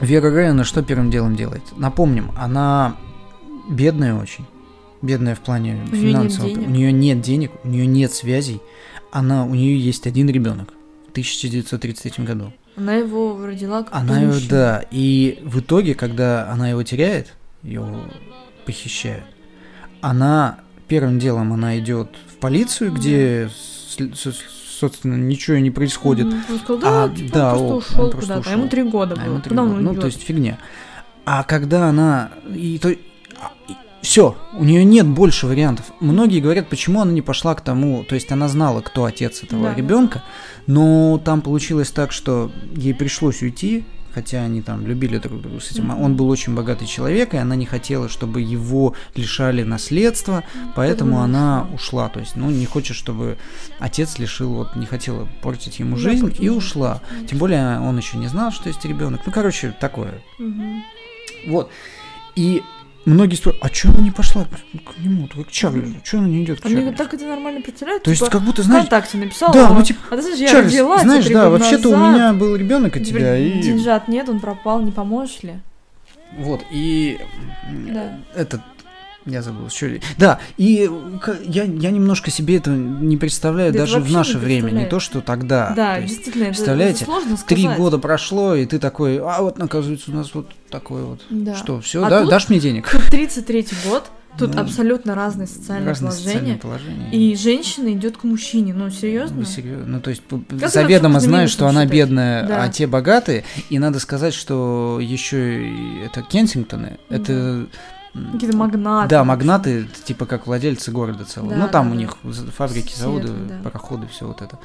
Вера 0.00 0.34
Рейна 0.34 0.64
что 0.64 0.82
первым 0.82 1.10
делом 1.10 1.36
делает? 1.36 1.62
Напомним, 1.76 2.32
она 2.36 2.96
бедная 3.68 4.14
очень. 4.16 4.44
Бедная 5.02 5.34
в 5.34 5.40
плане 5.40 5.82
У 5.90 5.94
финансового. 5.96 6.48
денег. 6.54 6.68
У 6.68 6.70
нее 6.70 6.92
нет 6.92 7.20
денег, 7.20 7.50
у 7.64 7.68
нее 7.68 7.86
нет 7.86 8.12
связей. 8.12 8.60
Она, 9.10 9.44
у 9.44 9.54
нее 9.54 9.78
есть 9.78 10.06
один 10.06 10.28
ребенок 10.30 10.72
в 11.08 11.10
1933 11.10 12.24
году. 12.24 12.52
Она 12.76 12.94
его 12.94 13.44
родила 13.44 13.82
как 13.82 13.94
Она 13.94 14.20
его, 14.20 14.34
да. 14.48 14.84
И 14.90 15.40
в 15.44 15.60
итоге, 15.60 15.94
когда 15.94 16.48
она 16.50 16.70
его 16.70 16.82
теряет, 16.82 17.34
ее 17.62 17.84
похищают, 18.64 19.24
она 20.00 20.60
первым 20.88 21.18
делом 21.18 21.52
она 21.52 21.78
идет 21.78 22.08
в 22.30 22.36
полицию, 22.36 22.92
где, 22.92 23.50
собственно, 24.78 25.14
ничего 25.16 25.58
не 25.58 25.70
происходит. 25.70 26.26
Он 26.26 26.58
сказал, 26.58 26.78
да, 26.78 27.04
А, 27.04 27.08
типа, 27.08 27.34
да, 27.34 27.56
он 27.56 27.68
просто 27.68 27.92
ушел 27.94 28.10
куда-то. 28.12 28.48
А 28.48 28.52
ему 28.52 28.68
три 28.68 28.82
года 28.84 29.14
А 29.14 29.16
было. 29.16 29.24
ему 29.32 29.40
три 29.40 29.48
Куда 29.50 29.62
он 29.64 29.68
года. 29.70 29.82
Ну, 29.82 29.94
то 30.00 30.06
есть 30.06 30.22
фигня. 30.22 30.58
А 31.24 31.44
когда 31.44 31.88
она... 31.88 32.30
И 32.54 32.78
то... 32.78 32.94
Все, 34.02 34.36
у 34.52 34.64
нее 34.64 34.84
нет 34.84 35.06
больше 35.06 35.46
вариантов. 35.46 35.86
Многие 36.00 36.40
говорят, 36.40 36.68
почему 36.68 37.00
она 37.00 37.12
не 37.12 37.22
пошла 37.22 37.54
к 37.54 37.60
тому, 37.60 38.04
то 38.04 38.14
есть 38.16 38.30
она 38.32 38.48
знала, 38.48 38.80
кто 38.80 39.04
отец 39.04 39.42
этого 39.44 39.70
Да. 39.70 39.74
ребенка, 39.74 40.24
но 40.66 41.20
там 41.24 41.40
получилось 41.40 41.90
так, 41.92 42.10
что 42.12 42.50
ей 42.74 42.94
пришлось 42.94 43.42
уйти, 43.42 43.84
хотя 44.12 44.42
они 44.42 44.60
там 44.60 44.86
любили 44.86 45.18
друг 45.18 45.40
друга 45.40 45.60
с 45.60 45.70
этим. 45.70 45.84
Мгм. 45.86 46.02
Он 46.02 46.16
был 46.16 46.28
очень 46.28 46.54
богатый 46.54 46.84
человек, 46.86 47.32
и 47.32 47.38
она 47.38 47.54
не 47.56 47.64
хотела, 47.64 48.08
чтобы 48.08 48.40
его 48.42 48.94
лишали 49.14 49.62
наследства, 49.62 50.42
поэтому 50.74 50.82
Поэтому 50.92 51.20
она 51.20 51.68
ушла. 51.72 52.08
То 52.10 52.20
есть, 52.20 52.36
ну, 52.36 52.50
не 52.50 52.66
хочет, 52.66 52.96
чтобы 52.96 53.38
отец 53.78 54.18
лишил, 54.18 54.52
вот 54.52 54.76
не 54.76 54.84
хотела 54.84 55.26
портить 55.42 55.78
ему 55.78 55.96
жизнь 55.96 56.34
и 56.38 56.50
ушла. 56.50 57.00
Тем 57.30 57.38
более 57.38 57.80
он 57.80 57.96
еще 57.96 58.18
не 58.18 58.26
знал, 58.26 58.50
что 58.52 58.68
есть 58.68 58.84
ребенок. 58.84 59.22
Ну, 59.24 59.32
короче, 59.32 59.74
такое. 59.80 60.20
Мгм. 60.38 60.82
Вот. 61.46 61.70
И 62.36 62.62
многие 63.04 63.34
спрашивают, 63.36 63.64
а 63.64 63.74
что 63.74 63.88
она 63.90 63.98
не 64.00 64.10
пошла 64.10 64.44
к 64.44 64.98
нему, 64.98 65.28
к 65.28 65.50
Чарльзу? 65.50 65.94
Что 66.04 66.18
она 66.18 66.28
не 66.28 66.44
идет 66.44 66.60
к 66.60 66.66
А 66.66 66.68
Чарльзу? 66.70 66.92
так 66.94 67.14
это 67.14 67.24
нормально 67.26 67.60
представляют. 67.60 68.02
То 68.02 68.10
есть, 68.10 68.22
типа, 68.22 68.32
как 68.32 68.42
будто, 68.42 68.62
знаешь, 68.62 68.86
ВКонтакте 68.86 69.18
написала. 69.18 69.52
да, 69.52 69.68
а, 69.68 69.72
ну, 69.74 69.82
типа, 69.82 70.00
а 70.10 70.16
ты 70.16 70.22
знаешь, 70.22 70.38
я 70.38 70.48
Чарльз, 70.48 70.72
родила 70.72 70.96
тебя 70.96 71.04
знаешь, 71.04 71.26
да, 71.28 71.50
вообще-то 71.50 71.88
у 71.90 71.96
меня 71.96 72.32
был 72.32 72.56
ребенок 72.56 72.96
от 72.96 73.04
тебя, 73.04 73.36
и... 73.36 73.60
Деньжат 73.62 74.08
нет, 74.08 74.28
он 74.28 74.40
пропал, 74.40 74.80
не 74.82 74.92
поможешь 74.92 75.42
ли? 75.42 75.54
Вот, 76.38 76.62
и 76.70 77.18
Да. 77.88 78.18
этот, 78.34 78.60
я 79.26 79.42
забыл, 79.42 79.68
что 79.68 79.86
ли. 79.86 80.00
Да, 80.18 80.38
и 80.56 80.90
я, 81.46 81.64
я 81.64 81.90
немножко 81.90 82.30
себе 82.30 82.56
это 82.56 82.70
не 82.70 83.16
представляю 83.16 83.72
Да 83.72 83.80
даже 83.80 84.00
в 84.00 84.10
наше 84.10 84.34
не 84.34 84.38
время, 84.40 84.70
не 84.70 84.86
то, 84.86 85.00
что 85.00 85.20
тогда. 85.20 85.72
Да, 85.76 85.94
То 85.96 86.00
есть 86.02 86.14
действительно, 86.14 86.46
представляете, 86.46 86.96
это 86.96 87.04
сложно 87.06 87.36
сказать. 87.36 87.46
Три 87.48 87.68
года 87.68 87.98
прошло, 87.98 88.54
и 88.54 88.66
ты 88.66 88.78
такой, 88.78 89.18
а 89.18 89.42
вот, 89.42 89.60
оказывается, 89.60 90.10
у 90.10 90.14
нас 90.14 90.34
вот 90.34 90.48
такое 90.70 91.04
вот. 91.04 91.20
Да. 91.30 91.54
Что, 91.54 91.80
все, 91.80 92.04
А 92.04 92.10
да, 92.10 92.20
тут- 92.22 92.30
дашь 92.30 92.48
мне 92.48 92.58
денег? 92.60 92.90
Тут 92.90 93.02
33-й 93.12 93.88
год, 93.88 94.04
тут 94.38 94.54
Ну, 94.54 94.60
абсолютно 94.62 95.14
разные 95.14 95.46
социальные 95.46 95.88
Разные 95.88 96.12
социальные 96.12 96.56
положения. 96.56 97.02
положения. 97.02 97.10
И 97.32 97.36
женщина 97.36 97.92
идет 97.92 98.16
к 98.16 98.24
мужчине. 98.24 98.72
Ну, 98.72 98.88
серьезно? 98.90 99.36
Вы 99.40 99.44
серьезно? 99.44 99.84
Ну, 99.86 100.00
то 100.00 100.10
есть 100.10 100.22
это 100.50 100.68
заведомо 100.68 101.20
минусом 101.20 101.48
что 101.48 101.66
она 101.68 101.84
бедная, 101.86 102.46
Да. 102.46 102.62
а 102.64 102.68
те 102.70 102.86
богатые. 102.86 103.44
И 103.68 103.78
надо 103.78 104.00
сказать, 104.00 104.32
что 104.34 104.98
еще 105.02 105.70
это 106.04 106.22
Кенсингтоны, 106.22 106.98
это... 107.10 107.66
Какие-то 108.12 108.56
магнаты. 108.56 109.08
Да, 109.08 109.24
магнаты, 109.24 109.86
типа 110.04 110.26
как 110.26 110.46
владельцы 110.46 110.90
города 110.90 111.24
целого. 111.24 111.50
Да, 111.50 111.56
ну, 111.56 111.68
там 111.68 111.86
да, 111.88 111.92
у 111.92 111.94
них 111.98 112.16
фабрики, 112.56 112.94
заводы, 112.94 113.28
да. 113.28 113.60
пароходы, 113.64 114.06
все 114.08 114.26
вот 114.26 114.42
это. 114.42 114.58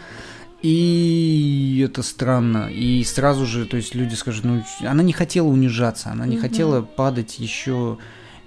И 0.62 1.84
это 1.88 2.04
странно. 2.04 2.70
И 2.72 3.04
сразу 3.04 3.46
же, 3.46 3.66
то 3.66 3.78
есть 3.78 3.96
люди 3.96 4.16
скажут, 4.16 4.44
ну, 4.44 4.64
она 4.86 5.04
не 5.04 5.14
хотела 5.14 5.48
унижаться, 5.48 6.10
она 6.12 6.26
не 6.26 6.36
Мгм. 6.36 6.42
хотела 6.42 6.82
падать 6.82 7.40
еще 7.40 7.98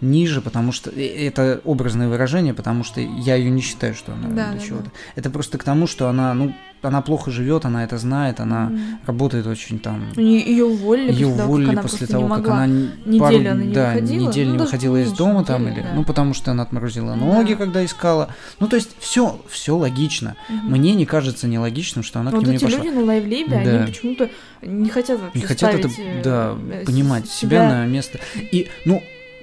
ниже, 0.01 0.41
потому 0.41 0.73
что 0.73 0.91
э, 0.91 1.27
это 1.27 1.61
образное 1.65 2.09
выражение, 2.09 2.55
потому 2.55 2.85
что 2.85 3.01
я 3.01 3.35
ее 3.37 3.51
не 3.51 3.61
считаю, 3.61 3.95
что 3.95 4.13
она 4.13 4.29
Да, 4.29 4.51
для 4.53 4.61
да, 4.61 4.67
чего-то. 4.67 4.85
да. 4.87 4.91
Это 5.17 5.31
просто 5.31 5.59
к 5.59 5.65
тому, 5.65 5.87
что 5.87 6.09
она, 6.09 6.33
ну, 6.35 6.55
она 6.83 7.03
плохо 7.03 7.31
живет, 7.31 7.67
она 7.67 7.85
это 7.85 7.99
знает, 7.99 8.41
она 8.41 8.67
Мгм. 8.71 8.81
работает 9.07 9.47
очень 9.47 9.79
там. 9.79 10.13
Ее 10.17 10.65
уволили 10.65 11.13
Ее 11.13 11.27
после 11.27 11.37
того, 11.37 11.37
как 11.43 11.49
уволили 11.49 11.71
она 11.71 11.83
после 11.83 12.07
того, 12.07 12.23
не 12.23 12.29
как 12.31 12.39
могла. 12.39 12.55
она 12.55 12.67
неделю 12.67 13.19
пару, 13.21 13.37
она 13.37 13.55
не 13.65 13.75
да, 13.75 13.87
выходила, 13.93 14.29
неделю 14.29 14.47
ну, 14.49 14.53
не 14.55 14.59
выходила 14.61 14.97
из 15.03 15.13
дома 15.13 15.33
недели, 15.41 15.45
там 15.47 15.69
или, 15.69 15.81
да. 15.83 15.89
ну 15.95 16.05
потому 16.05 16.33
что 16.35 16.51
она 16.53 16.63
отморозила 16.63 17.15
ноги, 17.15 17.51
Да. 17.53 17.57
когда 17.59 17.85
искала. 17.85 18.35
Ну 18.61 18.69
то 18.69 18.77
есть 18.77 18.97
все, 18.99 19.43
все 19.51 19.77
логично. 19.77 20.37
Мгм. 20.49 20.71
Мне 20.71 20.95
не 20.95 21.05
кажется 21.05 21.47
нелогичным, 21.47 22.03
что 22.03 22.21
она 22.21 22.31
Вот 22.31 22.41
к 22.41 22.43
ним 22.45 22.51
не 22.53 22.57
эти 22.57 22.65
пошла. 22.65 22.79
люди 22.83 22.95
на 22.95 23.05
лайвлибе, 23.05 23.61
Да. 23.63 23.71
они 23.71 23.87
почему-то 23.87 24.31
не 24.63 24.89
хотят 24.89 25.21
вообще 25.21 25.39
не 25.39 25.45
хотят 25.47 25.75
это, 25.75 25.89
э, 25.89 26.23
да, 26.25 26.57
э, 26.71 26.85
понимать 26.87 27.29
себя 27.29 27.69
на 27.69 27.85
место. 27.85 28.19
И, 28.53 28.69
ну, 28.87 29.03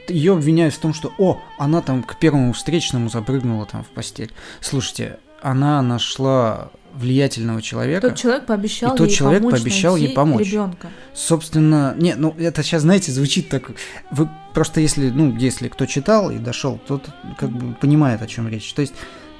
ее 0.09 0.33
обвиняют 0.33 0.73
в 0.73 0.79
том, 0.79 0.93
что, 0.93 1.13
о, 1.17 1.41
она 1.57 1.81
там 1.81 2.03
к 2.03 2.17
первому 2.17 2.53
встречному 2.53 3.09
запрыгнула 3.09 3.65
там 3.65 3.83
в 3.83 3.87
постель. 3.87 4.31
Слушайте, 4.61 5.19
она 5.41 5.81
нашла 5.81 6.71
влиятельного 6.93 7.61
человека. 7.61 8.09
Тот 8.09 8.17
человек 8.17 8.45
пообещал 8.45 8.95
И 8.95 8.97
тот 8.97 9.07
ей 9.07 9.15
человек 9.15 9.43
помочь 9.43 9.59
пообещал 9.59 9.95
ей 9.95 10.09
помочь. 10.13 10.47
ребенка. 10.47 10.89
Собственно, 11.13 11.93
не, 11.97 12.15
ну 12.15 12.33
это 12.37 12.63
сейчас, 12.63 12.81
знаете, 12.81 13.11
звучит 13.11 13.49
так. 13.49 13.71
Вы 14.09 14.29
просто 14.53 14.81
если, 14.81 15.09
ну, 15.09 15.35
если 15.37 15.67
кто 15.67 15.85
читал 15.85 16.31
и 16.31 16.37
дошел, 16.39 16.79
тот 16.87 17.07
как 17.37 17.51
бы 17.51 17.75
понимает, 17.75 18.21
о 18.21 18.27
чем 18.27 18.47
речь. 18.47 18.73
То 18.73 18.81
есть 18.81 18.93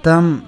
там, 0.08 0.41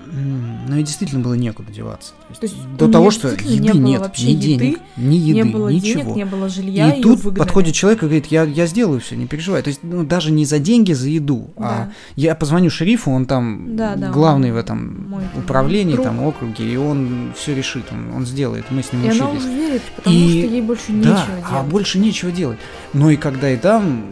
ну 0.70 0.78
и 0.78 0.84
действительно 0.84 1.22
было 1.22 1.34
некуда 1.34 1.70
деваться. 1.72 2.12
То 2.12 2.26
есть 2.30 2.40
То 2.40 2.46
есть 2.48 2.78
до 2.78 2.88
того, 2.90 3.12
что 3.12 3.28
еды 3.28 3.78
не 3.78 3.92
нет, 3.92 4.18
ни 4.18 4.32
еды, 4.32 4.42
денег, 4.42 4.80
ни 4.96 5.16
еды, 5.16 5.34
не 5.34 5.44
было 5.44 5.68
ничего. 5.68 6.02
денег, 6.04 6.16
не 6.16 6.26
было 6.26 6.48
жилья, 6.48 6.92
и 6.94 7.02
тут 7.02 7.20
выгнали. 7.24 7.40
подходит 7.40 7.76
человек 7.76 8.00
и 8.04 8.06
говорит, 8.06 8.28
я, 8.28 8.44
я 8.44 8.66
сделаю 8.68 9.02
все, 9.02 9.16
не 9.18 9.28
переживай. 9.28 9.62
То 9.62 9.68
есть 9.68 9.82
ну, 9.84 10.04
даже 10.06 10.32
не 10.32 10.46
за 10.46 10.60
деньги, 10.60 10.94
за 10.94 11.10
еду, 11.10 11.50
а 11.58 11.62
Да. 11.62 11.92
я 12.16 12.36
позвоню 12.36 12.70
шерифу, 12.70 13.12
он 13.12 13.26
там 13.26 13.76
Да, 13.76 13.96
да, 13.98 14.10
главный 14.12 14.50
он 14.52 14.56
в 14.56 14.58
этом 14.60 15.10
мой 15.10 15.24
управлении, 15.38 15.94
друг. 15.94 16.06
там 16.06 16.24
округе, 16.24 16.64
и 16.72 16.78
он 16.78 17.34
все 17.36 17.54
решит, 17.54 17.84
он, 17.92 18.14
он 18.16 18.26
сделает. 18.26 18.66
Мы 18.72 18.82
с 18.84 18.94
ним 18.94 19.04
И 19.04 19.10
она 19.10 19.26
учились. 19.30 19.44
уже 19.46 19.54
верит, 19.54 19.82
потому 19.98 20.16
И- 20.16 20.40
что 20.42 20.48
ей 20.54 20.62
больше 20.62 20.84
Да, 20.88 20.94
нечего 20.94 21.18
а 21.46 21.52
делать. 21.52 21.68
больше 21.68 22.00
нечего 22.00 22.32
делать. 22.32 22.60
Но 22.94 23.10
и 23.12 23.18
когда 23.18 23.52
и 23.52 23.58
там 23.58 24.06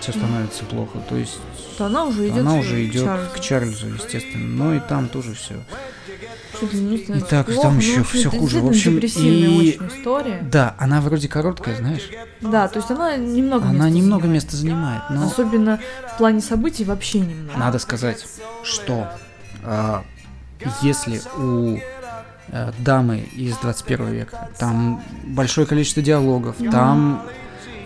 все 0.00 0.12
становится 0.12 0.64
плохо, 0.64 0.98
то 1.08 1.16
есть 1.16 1.38
То 1.78 1.86
она 1.86 2.04
уже 2.04 2.28
идет 2.28 2.38
она 2.40 2.54
уже 2.56 2.84
идет 2.84 3.04
Чарльзу. 3.04 3.30
к 3.34 3.40
Чарльзу, 3.40 3.86
естественно. 3.88 4.46
Но 4.64 4.74
и 4.74 4.80
там 4.80 5.08
тоже 5.08 5.34
все. 5.34 5.54
Становится 6.56 7.20
так, 7.26 7.46
плохо, 7.46 7.62
там 7.62 7.74
ну, 7.74 7.80
ещё 7.80 7.98
в 7.98 8.00
общем, 8.00 8.18
всё 8.18 8.28
это 8.30 8.38
хуже. 8.38 8.60
В 8.60 8.66
общем, 8.66 8.98
и- 8.98 9.06
история. 9.06 10.40
Да, 10.50 10.74
она 10.78 11.00
вроде 11.00 11.28
короткая, 11.28 11.76
знаешь. 11.76 12.10
Да, 12.40 12.66
то 12.66 12.78
есть 12.80 12.90
она 12.90 13.16
немного 13.16 13.66
Она 13.68 13.84
места 13.86 13.90
немного 13.90 14.22
занимает. 14.22 14.44
места 14.44 14.56
занимает, 14.56 15.02
но 15.10 15.26
Особенно 15.26 15.78
в 16.14 16.18
плане 16.18 16.40
событий 16.40 16.84
вообще 16.84 17.20
немного. 17.20 17.58
надо 17.58 17.78
сказать, 17.78 18.26
что 18.64 19.08
а, 19.62 20.02
если 20.82 21.20
у 21.36 21.78
э, 22.50 22.72
дамы 22.78 23.18
из 23.36 23.56
21 23.58 24.10
века 24.12 24.48
там 24.58 25.00
большое 25.26 25.66
количество 25.66 26.02
диалогов, 26.02 26.58
Мгм. 26.58 26.70
там 26.72 27.22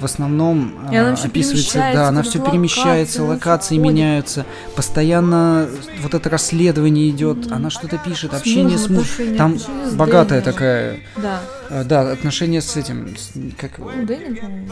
в 0.01 0.05
основном 0.05 0.89
И 0.93 0.97
она 0.97 1.13
а, 1.13 1.17
всё 1.17 1.29
описывается, 1.29 1.79
да, 1.93 2.09
она 2.09 2.23
все 2.23 2.41
перемещается, 2.41 3.23
локации 3.25 3.77
ходит. 3.77 3.93
меняются, 3.93 4.47
постоянно 4.75 5.69
вот 6.03 6.15
это 6.15 6.29
расследование 6.31 7.09
идет, 7.11 7.51
она 7.53 7.71
что-то 7.71 7.99
пишет, 7.99 8.33
С 8.33 8.37
общение 8.37 8.79
с 8.79 8.89
мужем 8.89 9.37
там 9.37 9.59
богатая 9.95 10.41
Дэниелом. 10.41 10.45
такая, 10.45 11.01
Да. 11.17 11.41
э, 11.71 11.85
да, 11.85 12.11
отношения 12.13 12.61
с 12.61 12.77
этим, 12.77 13.17
с- 13.17 13.33
как 13.59 13.79
Ну, 13.79 14.07
Дэниел, 14.07 14.37
по-моему. 14.37 14.69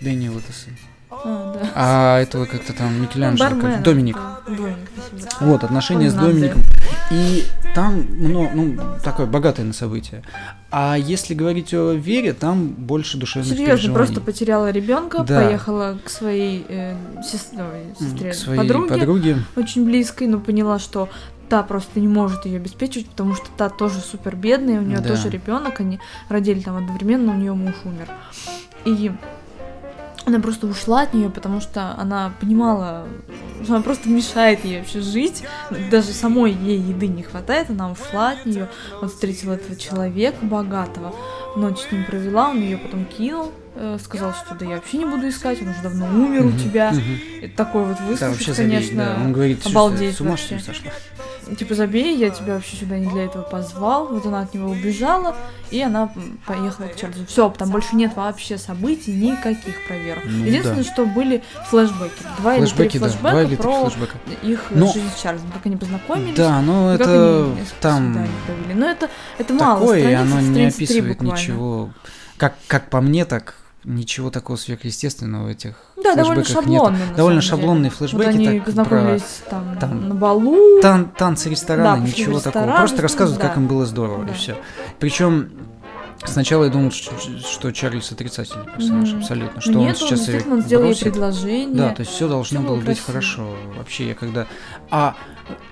Дэниел 0.00 0.38
это 0.38 0.52
сын. 0.52 0.76
А, 1.10 1.52
да. 1.54 1.70
а 1.74 2.20
этого 2.20 2.46
как-то 2.46 2.72
там 2.72 3.00
Микеланджело, 3.00 3.48
как-. 3.60 3.82
Доминик. 3.82 4.16
Да, 4.16 4.40
Доминик. 4.46 4.76
Вот, 5.40 5.62
отношения 5.64 6.10
с 6.10 6.14
Фернандо. 6.14 6.32
Домиником. 6.38 6.62
И 7.12 7.44
там, 7.74 8.04
ну, 8.10 8.50
ну, 8.52 8.76
такое 9.04 9.26
богатое 9.26 9.64
на 9.64 9.72
события. 9.72 10.22
А 10.70 10.96
если 10.98 11.34
говорить 11.34 11.72
о 11.74 11.92
Вере, 11.92 12.32
там 12.32 12.68
больше 12.68 13.18
душевных 13.18 13.48
Серьезно, 13.50 13.74
переживаний. 13.74 13.94
просто 13.96 14.20
потеряла 14.20 14.70
ребенка, 14.70 15.22
Да. 15.22 15.42
поехала 15.42 15.98
к 16.04 16.10
своей 16.10 16.66
э, 16.68 16.96
сес- 17.22 17.52
ой, 17.52 17.60
М, 17.60 17.96
сестре, 17.98 18.30
к 18.32 18.34
своей 18.34 18.58
подруге, 18.58 18.88
подруге. 18.88 19.36
очень 19.54 19.84
близкой, 19.84 20.26
но 20.26 20.40
поняла, 20.40 20.78
что 20.80 21.08
та 21.48 21.62
просто 21.62 22.00
не 22.00 22.08
может 22.08 22.44
ее 22.44 22.56
обеспечивать, 22.56 23.06
потому 23.08 23.34
что 23.36 23.46
та 23.56 23.68
тоже 23.68 24.00
супер 24.00 24.34
бедная, 24.34 24.80
у 24.80 24.82
нее 24.82 24.98
Да. 24.98 25.08
тоже 25.10 25.30
ребенок, 25.30 25.78
они 25.80 26.00
родили 26.28 26.60
там 26.60 26.76
одновременно, 26.76 27.32
у 27.32 27.36
нее 27.36 27.54
муж 27.54 27.74
умер. 27.84 28.08
И 28.84 29.12
она 30.26 30.40
просто 30.40 30.66
ушла 30.66 31.02
от 31.02 31.14
нее, 31.14 31.30
потому 31.30 31.60
что 31.60 31.94
она 31.96 32.32
понимала, 32.40 33.06
что 33.62 33.74
она 33.74 33.82
просто 33.82 34.08
мешает 34.08 34.64
ей 34.64 34.80
вообще 34.80 35.00
жить. 35.00 35.44
Даже 35.90 36.08
самой 36.08 36.52
ей 36.52 36.80
еды 36.80 37.06
не 37.06 37.22
хватает, 37.22 37.70
она 37.70 37.92
ушла 37.92 38.30
от 38.32 38.44
нее. 38.44 38.68
Вот 39.00 39.12
встретила 39.12 39.52
этого 39.52 39.76
человека 39.76 40.44
богатого, 40.44 41.14
ночь 41.54 41.78
с 41.78 41.92
ним 41.92 42.04
провела, 42.04 42.50
он 42.50 42.60
ее 42.60 42.76
потом 42.76 43.04
кинул, 43.04 43.52
э, 43.76 43.98
сказал, 44.02 44.34
что 44.34 44.56
да 44.56 44.66
я 44.66 44.76
вообще 44.76 44.98
не 44.98 45.04
буду 45.04 45.28
искать, 45.28 45.62
он 45.62 45.68
уже 45.68 45.82
давно 45.82 46.06
умер 46.06 46.46
у 46.46 46.52
тебя. 46.52 46.92
такой 47.56 47.84
вот 47.84 47.98
забей, 48.18 48.56
конечно, 48.56 49.32
обалдеть 49.64 50.16
с 50.16 50.20
ума 50.20 50.36
сошла? 50.36 50.90
Типа 51.54 51.74
забей, 51.74 52.16
я 52.16 52.30
тебя 52.30 52.54
вообще 52.54 52.76
сюда 52.76 52.98
не 52.98 53.08
для 53.08 53.24
этого 53.24 53.42
позвал. 53.42 54.08
Вот 54.08 54.26
она 54.26 54.40
от 54.40 54.54
него 54.54 54.70
убежала, 54.70 55.36
и 55.70 55.80
она 55.80 56.10
поехала 56.46 56.86
к 56.86 56.96
Чарльзу. 56.96 57.26
Все, 57.26 57.48
там 57.50 57.70
больше 57.70 57.94
нет 57.96 58.16
вообще 58.16 58.58
событий, 58.58 59.12
никаких 59.12 59.74
проверок. 59.86 60.24
Ну 60.26 60.44
Единственное, 60.44 60.84
да. 60.84 60.90
что 60.92 61.06
были 61.06 61.42
флешбеки. 61.68 62.22
Два 62.38 62.56
Флэшбэки, 62.56 62.96
или 62.96 63.02
да, 63.02 63.08
три 63.08 63.18
два 63.18 63.30
флешбека 63.30 63.40
или 63.40 63.46
три 63.48 63.56
про 63.56 63.80
флэшбэка. 63.80 64.18
их 64.42 64.64
Но- 64.70 64.92
жизнь 64.92 65.10
с 65.16 65.22
Чарльзом, 65.22 65.50
как 65.52 65.66
они 65.66 65.76
познакомились. 65.76 66.36
Да, 66.36 66.60
ну 66.60 66.94
и 66.94 66.98
как 66.98 67.06
это 67.06 67.44
они 67.44 67.56
там. 67.80 68.26
Но 68.74 68.86
это, 68.86 69.08
это 69.38 69.54
мало, 69.54 69.80
такое, 69.80 69.98
и 69.98 70.02
страниц 70.02 70.20
оно 70.32 70.40
не 70.40 70.54
33 70.54 70.66
описывает 70.84 71.18
буквально. 71.18 71.40
ничего. 71.40 71.90
Как, 72.36 72.54
как 72.66 72.90
по 72.90 73.00
мне, 73.00 73.24
так 73.24 73.54
ничего 73.86 74.30
такого 74.30 74.56
сверхъестественного 74.56 75.44
в 75.44 75.46
этих 75.48 75.74
Да, 76.02 76.14
довольно 76.16 76.44
шаблонно. 76.44 76.98
на 76.98 77.14
Довольно 77.16 77.40
деле. 77.40 77.50
шаблонные 77.50 77.90
Вот 77.90 77.98
флешбеки, 77.98 78.28
они 78.28 78.46
так, 78.46 78.56
про 78.58 78.64
познакомились 78.64 79.42
там, 79.48 79.78
там 79.78 80.08
на 80.08 80.14
балу. 80.14 80.80
Тан- 80.82 81.08
танцы, 81.16 81.48
рестораны, 81.48 82.00
Да, 82.02 82.06
ничего 82.06 82.38
такого. 82.40 82.62
ресторан, 82.64 82.76
Просто 82.78 82.96
ну, 82.96 83.02
рассказывают, 83.02 83.40
да. 83.42 83.48
как 83.48 83.56
им 83.56 83.66
было 83.68 83.86
здорово, 83.86 84.24
и 84.24 84.26
Да. 84.26 84.32
все. 84.34 84.56
Причем 84.98 85.50
сначала 86.24 86.64
я 86.64 86.70
думал, 86.70 86.90
что, 86.90 87.12
что 87.40 87.70
Чарльз 87.72 88.10
отрицательный 88.10 88.66
персонаж, 88.66 89.08
Мгм. 89.10 89.18
абсолютно. 89.20 89.60
Что 89.60 89.70
Нет, 89.70 89.78
он 89.80 89.86
он 89.88 89.94
сейчас 89.94 90.18
действительно 90.18 90.54
он 90.56 90.62
сделал 90.62 90.84
ей 90.90 90.96
предложение. 91.00 91.76
Да, 91.76 91.88
то 91.94 92.00
есть 92.00 92.12
все 92.12 92.28
должно 92.28 92.58
Всё 92.60 92.68
было 92.68 92.76
быть 92.76 92.84
красиво. 92.86 93.06
хорошо. 93.06 93.56
Вообще, 93.78 94.08
я 94.08 94.14
когда. 94.14 94.46
А 94.90 95.14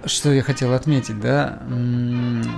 что 0.04 0.32
я 0.32 0.42
хотел 0.42 0.72
отметить, 0.72 1.20
да? 1.20 1.58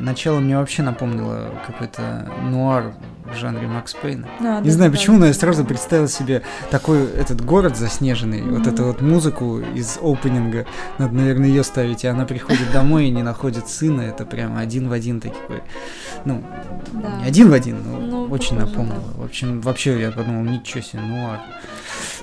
Начало 0.00 0.38
мне 0.40 0.58
вообще 0.58 0.82
напомнило 0.82 1.50
какой-то 1.66 2.30
нуар 2.42 2.92
в 3.32 3.36
жанре 3.36 3.66
Макс 3.66 3.94
Пейна. 3.94 4.28
А, 4.40 4.60
Не 4.60 4.66
да, 4.66 4.70
знаю 4.70 4.90
да, 4.90 4.96
почему, 4.96 5.16
но 5.16 5.22
да. 5.22 5.26
я 5.28 5.34
сразу 5.34 5.64
представил 5.64 6.08
себе 6.08 6.42
такой 6.70 7.04
этот 7.06 7.44
город 7.44 7.76
заснеженный, 7.76 8.42
вот 8.42 8.60
Мгм. 8.60 8.68
эту 8.70 8.84
вот 8.84 9.00
музыку 9.00 9.60
из 9.74 9.98
опенинга. 10.00 10.66
Надо, 10.98 11.14
наверное, 11.14 11.48
ее 11.48 11.64
ставить. 11.64 12.04
И 12.04 12.06
она 12.06 12.24
приходит 12.24 12.70
домой 12.72 13.06
и 13.06 13.10
не 13.10 13.22
находит 13.22 13.68
сына. 13.68 14.02
Это 14.02 14.24
прямо 14.24 14.60
один 14.60 14.88
в 14.88 14.92
один 14.92 15.20
такой. 15.20 15.62
Ну, 16.24 16.42
Да. 16.92 17.16
не 17.20 17.24
один 17.24 17.50
в 17.50 17.52
один, 17.52 17.82
но 17.84 17.98
Ну, 17.98 18.24
очень 18.26 18.56
похоже, 18.56 18.66
напомнило. 18.78 19.12
В 19.16 19.24
общем, 19.24 19.60
вообще 19.60 20.00
я 20.00 20.10
подумал, 20.10 20.42
ничего 20.44 20.80
себе, 20.82 21.02
нуар 21.02 21.40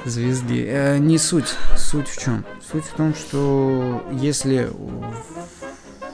звезды. 0.06 0.66
Э, 0.68 0.98
не 0.98 1.18
суть. 1.18 1.56
Суть 1.78 2.08
в 2.08 2.22
чем? 2.22 2.44
Суть 2.72 2.86
в 2.86 2.94
том, 2.96 3.14
что 3.16 4.04
если 4.12 4.70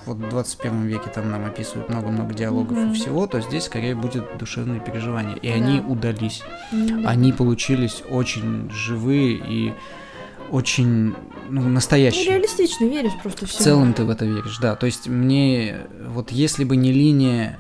вот 0.06 0.18
в 0.18 0.30
21 0.30 0.84
веке 0.88 1.10
там 1.14 1.30
нам 1.32 1.46
описывают 1.46 1.90
много-много 1.90 2.34
диалогов 2.34 2.78
Мгм. 2.78 2.92
и 2.92 2.94
всего, 2.96 3.28
то 3.28 3.42
здесь 3.42 3.66
скорее 3.66 3.96
будет 3.96 4.38
душевные 4.38 4.80
переживания. 4.80 5.36
И 5.36 5.48
Да. 5.50 5.54
они 5.56 5.80
удались. 5.82 6.42
Да. 6.72 7.10
Они 7.10 7.32
получились 7.34 8.04
очень 8.10 8.70
живые 8.72 9.34
и 9.36 9.74
очень 10.52 11.16
ну, 11.50 11.62
Ну, 11.64 11.70
настоящие. 11.70 12.26
реалистично 12.36 12.86
веришь 12.86 13.14
просто 13.22 13.46
В 13.46 13.50
всему. 13.50 13.64
целом 13.64 13.94
ты 13.94 14.04
в 14.04 14.10
это 14.10 14.26
веришь, 14.26 14.58
да. 14.60 14.76
То 14.76 14.86
есть 14.86 15.08
мне, 15.08 15.82
вот 16.08 16.32
если 16.32 16.64
бы 16.64 16.76
не 16.76 16.92
линия 16.92 17.58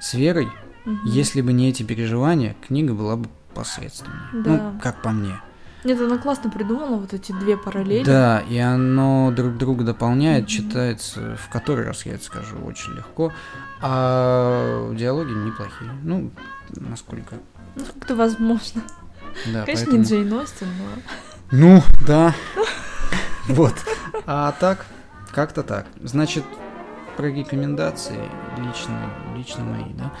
с 0.00 0.14
верой, 0.14 0.48
Мгм. 0.84 1.00
если 1.06 1.40
бы 1.42 1.52
не 1.52 1.68
эти 1.68 1.82
переживания, 1.82 2.54
книга 2.66 2.92
была 2.94 3.16
бы 3.16 3.28
посредственной. 3.54 4.16
Да. 4.32 4.50
Ну, 4.74 4.80
как 4.80 5.02
по 5.02 5.10
мне. 5.10 5.34
Нет, 5.84 6.00
она 6.00 6.18
классно 6.18 6.50
придумала 6.50 6.96
вот 6.96 7.14
эти 7.14 7.32
две 7.32 7.56
параллели. 7.56 8.04
Да, 8.04 8.40
и 8.40 8.58
оно 8.58 9.30
друг 9.30 9.56
друга 9.56 9.84
дополняет, 9.84 10.42
Мгм. 10.42 10.48
читается 10.48 11.36
в 11.36 11.48
который 11.50 11.86
раз, 11.86 12.04
я 12.04 12.14
это 12.14 12.24
скажу, 12.24 12.56
очень 12.64 12.92
легко. 12.92 13.32
А 13.80 14.92
диалоги 14.94 15.30
неплохие. 15.32 15.90
Ну, 16.02 16.30
насколько. 16.76 17.36
Ну, 17.76 17.84
как-то 17.84 18.14
возможно. 18.14 18.82
Да, 19.46 19.64
Конечно, 19.64 19.86
поэтому... 19.86 19.96
не 19.98 20.04
Джейн 20.04 20.32
Остин, 20.34 20.68
но... 20.78 21.02
Ну, 21.52 21.82
да. 22.06 22.34
Вот. 23.48 23.74
А 24.26 24.52
так, 24.60 24.86
как-то 25.32 25.62
так. 25.62 25.86
Значит, 26.02 26.44
про 27.16 27.26
рекомендации 27.26 28.20
лично, 28.58 29.10
лично 29.36 29.64
мои, 29.64 29.92
да. 29.94 30.12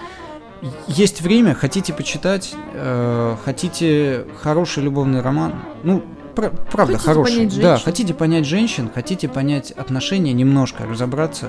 Есть 0.88 1.22
время, 1.22 1.54
хотите 1.54 1.92
почитать, 1.92 2.54
э, 2.74 3.36
хотите 3.44 4.26
хороший 4.42 4.82
любовный 4.82 5.22
роман, 5.22 5.54
ну, 5.84 6.02
пр- 6.34 6.52
правда 6.70 6.98
Хотите 6.98 7.08
хороший. 7.08 7.46
да, 7.62 7.78
хотите 7.78 8.12
понять 8.14 8.44
женщин, 8.46 8.90
хотите 8.94 9.28
понять 9.28 9.70
отношения, 9.70 10.32
немножко 10.34 10.84
разобраться 10.84 11.48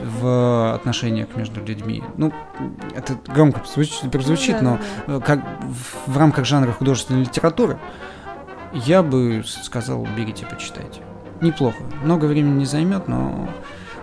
в, 0.00 0.20
в 0.20 0.74
отношениях 0.74 1.28
между 1.36 1.64
людьми. 1.64 2.02
Ну, 2.16 2.32
это 2.96 3.16
громко 3.32 3.62
звучит, 3.72 4.10
прозвучит, 4.10 4.60
Ну, 4.62 4.70
но 4.70 4.76
да, 4.76 4.82
да, 5.06 5.16
э, 5.16 5.20
как 5.20 5.40
в, 6.06 6.12
в 6.12 6.18
рамках 6.18 6.44
жанра 6.44 6.72
художественной 6.72 7.20
литературы 7.20 7.78
я 8.72 9.04
бы 9.04 9.44
сказал, 9.46 10.04
берите, 10.16 10.44
почитайте. 10.46 11.00
Неплохо. 11.40 11.76
Много 12.02 12.24
времени 12.24 12.58
не 12.60 12.64
займет, 12.66 13.06
но 13.06 13.48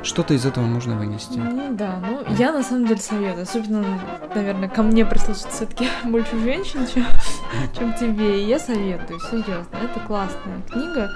что-то 0.04 0.34
из 0.34 0.46
этого 0.46 0.66
можно 0.66 0.96
вынести. 0.96 1.38
Ну 1.38 1.74
да, 1.76 2.00
ну 2.02 2.24
я 2.38 2.52
на 2.52 2.64
самом 2.64 2.88
деле 2.88 3.00
советую. 3.00 3.44
Особенно, 3.44 3.84
наверное, 4.34 4.68
ко 4.70 4.82
мне 4.84 5.06
прислушаться 5.06 5.50
все-таки 5.50 5.88
больше 6.04 6.38
женщин, 6.40 6.88
чем, 6.94 7.06
чем 7.78 7.94
тебе. 7.94 8.42
И 8.44 8.48
я 8.48 8.60
советую, 8.60 9.20
серьезно. 9.20 9.68
Это 9.74 10.00
классная 10.08 10.62
книга, 10.70 11.10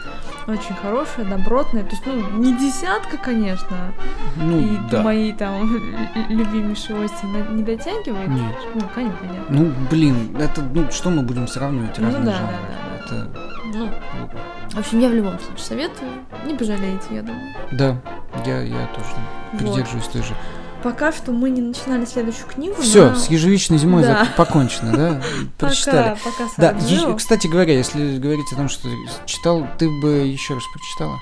очень 0.47 0.75
хорошая, 0.75 1.25
добротная. 1.25 1.83
То 1.83 1.91
есть, 1.91 2.05
ну, 2.05 2.29
не 2.39 2.53
десятка, 2.57 3.17
конечно. 3.17 3.93
Ну, 4.35 4.59
и 4.59 4.77
да. 4.91 5.01
мои 5.01 5.33
там 5.33 5.63
любимейшие 6.29 7.03
Остин 7.05 7.55
не 7.55 7.63
дотягивает. 7.63 8.27
Нет. 8.29 8.55
Ну, 8.75 8.81
конечно, 8.93 9.25
нет. 9.25 9.49
Ну, 9.49 9.71
блин, 9.89 10.35
это, 10.39 10.61
ну, 10.61 10.91
что 10.91 11.09
мы 11.09 11.23
будем 11.23 11.47
сравнивать 11.47 11.97
Ну 11.97 12.05
разные 12.05 12.25
да, 12.25 12.31
жанры? 12.33 12.55
да, 12.69 13.05
Это 13.05 13.29
Ну. 13.73 13.89
В 14.75 14.79
общем, 14.79 14.99
я 14.99 15.09
в 15.09 15.13
любом 15.13 15.39
случае 15.39 15.65
советую. 15.65 16.11
Не 16.45 16.53
пожалеете, 16.53 17.05
я 17.11 17.21
думаю. 17.21 17.53
Да, 17.71 17.97
я, 18.45 18.61
я 18.61 18.87
тоже 18.87 19.07
Вот. 19.53 19.59
придерживаюсь 19.59 20.07
той 20.07 20.21
же. 20.21 20.35
Пока 20.83 21.11
что 21.11 21.31
мы 21.31 21.49
не 21.49 21.61
начинали 21.61 22.05
следующую 22.05 22.47
книгу. 22.47 22.79
Все, 22.79 23.09
но 23.09 23.15
с 23.15 23.27
ежевичной 23.29 23.79
зимой 23.79 24.03
Да. 24.03 24.27
покончено, 24.37 24.95
да? 24.95 25.21
Прочитали. 25.57 26.15
Пока, 26.23 26.45
пока 26.47 26.51
Да, 26.57 27.15
кстати 27.15 27.47
говоря, 27.47 27.73
если 27.73 28.19
говорить 28.19 28.51
о 28.53 28.55
том, 28.55 28.69
что 28.69 28.87
читал, 29.25 29.67
ты 29.79 29.89
бы 29.89 30.27
еще 30.27 30.53
раз 30.53 30.63
прочитала? 30.71 31.17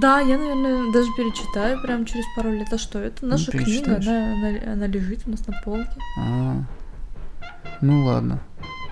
Да, 0.00 0.20
я, 0.20 0.38
наверное, 0.38 0.90
даже 0.92 1.12
перечитаю 1.12 1.80
прям 1.82 2.06
через 2.06 2.24
пару 2.34 2.52
лет. 2.52 2.68
А 2.72 2.78
что 2.78 2.98
это? 2.98 3.26
Наша 3.26 3.50
книга, 3.50 3.96
она, 3.96 4.32
она, 4.32 4.72
она 4.72 4.86
лежит 4.86 5.20
у 5.26 5.30
нас 5.30 5.46
на 5.46 5.52
полке. 5.62 5.90
А, 6.18 6.56
ну 7.82 8.04
ладно. 8.06 8.40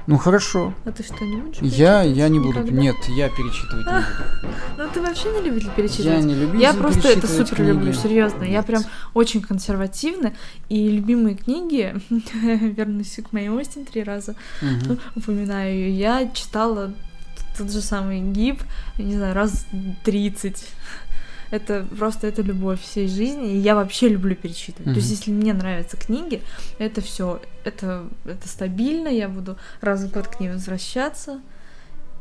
Ну 0.07 0.19
хорошо. 0.19 0.75
А 0.85 0.91
ты 0.93 1.03
что, 1.03 1.25
не 1.25 1.37
будешь 1.37 1.59
Я, 1.61 2.03
я 2.03 2.29
не 2.29 2.39
буду. 2.41 2.59
Никогда? 2.61 2.81
Нет, 2.81 2.97
я 3.09 3.29
перечитывать 3.29 3.87
не 3.87 3.93
буду. 3.93 4.07
Ну 4.79 4.89
ты 4.93 5.01
вообще 5.01 5.31
не 5.33 5.43
любитель 5.43 5.67
Я 5.69 5.73
перечитывать? 5.75 6.25
не 6.25 6.35
люблю 6.35 6.59
Я 6.61 6.73
просто 6.75 7.09
это 7.09 7.27
супер 7.29 7.63
люблю, 7.63 7.93
книги. 7.93 7.97
серьезно. 8.03 8.43
Я 8.45 8.59
Нет. 8.59 8.67
прям 8.67 8.83
очень 9.15 9.41
консервативна. 9.43 10.33
И 10.69 10.89
любимые 10.89 11.37
книги, 11.37 11.95
вернусь 12.43 13.19
к 13.29 13.33
моей 13.33 13.49
Остин 13.51 13.85
три 13.85 14.03
раза, 14.03 14.35
Мгм. 14.61 14.99
упоминаю 15.15 15.73
ее, 15.75 15.91
я 15.99 16.31
читала 16.33 16.93
тот 17.57 17.71
же 17.71 17.81
самый 17.83 18.21
гиб, 18.21 18.61
я 18.99 19.05
не 19.05 19.15
знаю, 19.17 19.35
раз 19.35 19.67
30. 20.05 20.65
Это 21.53 21.87
просто 21.99 22.27
это 22.27 22.41
любовь 22.43 22.81
всей 22.81 23.07
жизни, 23.07 23.53
и 23.53 23.59
я 23.59 23.75
вообще 23.75 24.09
люблю 24.09 24.35
перечитывать. 24.35 24.95
То 24.95 24.99
есть, 24.99 25.11
если 25.11 25.31
мне 25.31 25.53
нравятся 25.53 25.99
книги, 25.99 26.41
это 26.79 27.03
все, 27.03 27.41
это, 27.65 28.07
это 28.25 28.49
стабильно, 28.49 29.09
я 29.09 29.29
буду 29.29 29.59
раз 29.83 30.01
в 30.01 30.11
год 30.13 30.29
к 30.29 30.41
ней 30.41 30.49
возвращаться. 30.51 31.41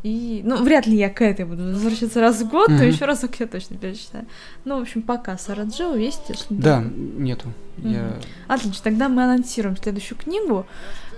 И, 0.03 0.41
ну, 0.43 0.61
вряд 0.63 0.85
ли 0.85 0.97
я 0.97 1.09
к 1.09 1.21
этой 1.21 1.45
буду 1.45 1.63
возвращаться 1.63 2.19
раз 2.19 2.41
в 2.41 2.49
год, 2.49 2.67
но 2.69 2.75
Мгм. 2.75 2.87
еще 2.87 3.05
разок 3.05 3.39
я 3.39 3.47
точно 3.47 3.77
перечитаю. 3.77 4.25
Ну, 4.65 4.79
в 4.79 4.81
общем, 4.81 5.01
пока 5.01 5.37
Сараджио 5.37 5.95
есть, 5.95 6.23
если 6.27 6.47
Да, 6.49 6.83
нету. 6.83 7.53
Я... 7.77 8.01
Мгм. 8.01 8.13
Отлично, 8.47 8.83
тогда 8.83 9.09
мы 9.09 9.23
анонсируем 9.23 9.77
следующую 9.77 10.17
книгу. 10.17 10.65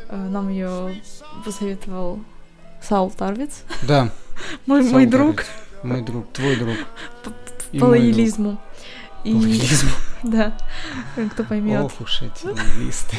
Э, 0.10 0.28
Нам 0.30 0.50
ее 0.50 1.02
посоветовал 1.46 2.20
Саул 2.82 3.10
Тарвиц, 3.10 3.64
Да. 3.88 4.12
мой, 4.68 4.84
мой 4.84 5.06
друг. 5.08 5.46
Мой 5.82 6.02
друг, 6.04 6.32
твой 6.32 6.56
друг. 6.58 6.76
По 7.80 7.86
И 9.24 9.62
да, 10.24 10.58
кто 11.32 11.44
поймет. 11.44 11.82
Ох 11.82 12.02
уж 12.02 12.22
эти 12.22 12.46
лоялисты. 12.46 13.18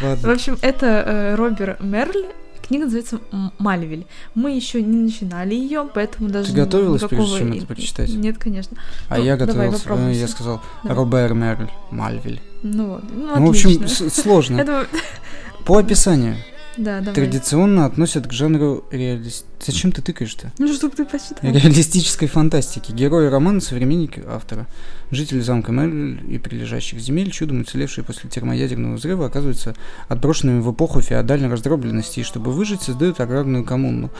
В 0.00 0.30
общем, 0.30 0.58
это 0.60 0.86
э, 0.86 1.34
Робер 1.34 1.76
Мерль. 1.80 2.26
Книга 2.66 2.84
называется 2.84 3.20
Мальвиль. 3.58 4.06
Мы 4.34 4.54
еще 4.54 4.82
не 4.82 4.98
начинали 4.98 5.54
ее, 5.54 5.88
поэтому 5.92 6.28
даже 6.28 6.48
Ты 6.50 6.56
готовилась, 6.56 7.00
никакого 7.00 7.26
прежде 7.26 7.38
чем 7.38 7.52
это 7.52 7.66
прочитать? 7.66 8.10
Нет, 8.10 8.36
конечно. 8.36 8.76
А 9.08 9.16
Ну, 9.16 9.24
я 9.24 9.36
давай, 9.38 9.54
готовился. 9.54 9.78
попробуй 9.78 10.12
э, 10.12 10.16
Я 10.16 10.28
сказал 10.28 10.62
Давай. 10.82 10.98
Робер 10.98 11.32
Мерль 11.32 11.70
Мальвиль. 11.90 12.42
Ну 12.62 12.88
вот, 12.88 13.04
ну, 13.10 13.36
Ну, 13.36 13.46
в 13.46 13.48
общем, 13.50 13.88
сложно. 13.88 14.86
По 15.64 15.78
описанию. 15.78 16.36
Да, 16.78 17.00
давай. 17.00 17.14
Традиционно 17.14 17.84
относят 17.84 18.26
к 18.26 18.32
жанру 18.32 18.84
реалист... 18.90 19.44
Зачем 19.64 19.92
ты 19.92 20.02
тыкаешь-то? 20.02 20.52
Ну, 20.58 20.72
чтобы 20.72 20.94
ты 20.94 21.04
посчитал. 21.04 21.38
Реалистической 21.42 22.28
фантастики. 22.28 22.92
Герои 22.92 23.26
романа 23.26 23.60
современники 23.60 24.22
автора. 24.26 24.66
Жители 25.10 25.40
замка 25.40 25.72
Мерль 25.72 26.20
и 26.32 26.38
прилежащих 26.38 27.00
земель, 27.00 27.30
чудом 27.30 27.62
уцелевшие 27.62 28.04
после 28.04 28.30
термоядерного 28.30 28.94
взрыва, 28.94 29.26
оказываются 29.26 29.74
отброшенными 30.08 30.60
в 30.60 30.72
эпоху 30.72 31.00
феодальной 31.00 31.48
раздробленности, 31.48 32.20
и 32.20 32.24
чтобы 32.24 32.52
выжить, 32.52 32.82
создают 32.82 33.20
аграрную 33.20 33.64
коммуну. 33.64 34.10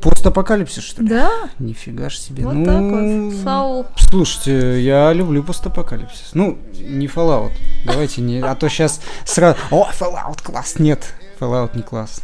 Постапокалипсис, 0.00 0.84
что 0.84 1.02
ли? 1.02 1.08
Да, 1.08 1.30
Нифига 1.58 2.08
ж 2.08 2.18
себе. 2.18 2.44
вот 2.44 2.54
ну, 2.54 2.64
так 2.64 2.80
вот. 2.82 3.42
Саул. 3.42 3.86
Слушайте, 3.96 4.82
я 4.82 5.12
люблю 5.12 5.42
постапокалипсис. 5.42 6.30
Ну, 6.34 6.58
не 6.78 7.06
Fallout. 7.06 7.52
Давайте 7.84 8.20
не... 8.20 8.40
А 8.40 8.54
то 8.54 8.68
сейчас 8.68 9.00
сразу... 9.24 9.58
О, 9.70 9.88
Fallout 9.98 10.42
класс! 10.42 10.78
Нет, 10.78 11.14
Fallout 11.40 11.76
не 11.76 11.82
класс. 11.82 12.22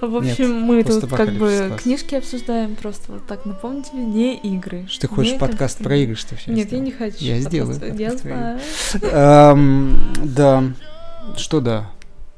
В 0.00 0.16
общем, 0.16 0.62
мы 0.62 0.82
тут 0.82 1.10
как 1.10 1.30
бы 1.32 1.66
класс. 1.68 1.82
книжки 1.82 2.14
обсуждаем, 2.14 2.74
просто 2.74 3.12
вот 3.12 3.26
так 3.26 3.44
напомню 3.44 3.82
тебе, 3.82 4.02
не 4.02 4.36
игры. 4.38 4.86
Что 4.88 5.02
ты 5.02 5.08
хочешь 5.14 5.32
не 5.32 5.38
подкаст 5.38 5.78
про 5.78 5.94
игры, 5.96 6.16
что 6.16 6.36
все 6.36 6.52
Нет, 6.52 6.72
я 6.72 6.78
не 6.78 6.90
хочу. 6.90 7.16
Я 7.18 7.38
сделаю 7.40 7.78
Я 7.98 8.16
знаю. 8.16 8.60
Эм, 9.02 10.00
Да. 10.24 10.64
Что 11.36 11.60
да? 11.60 11.90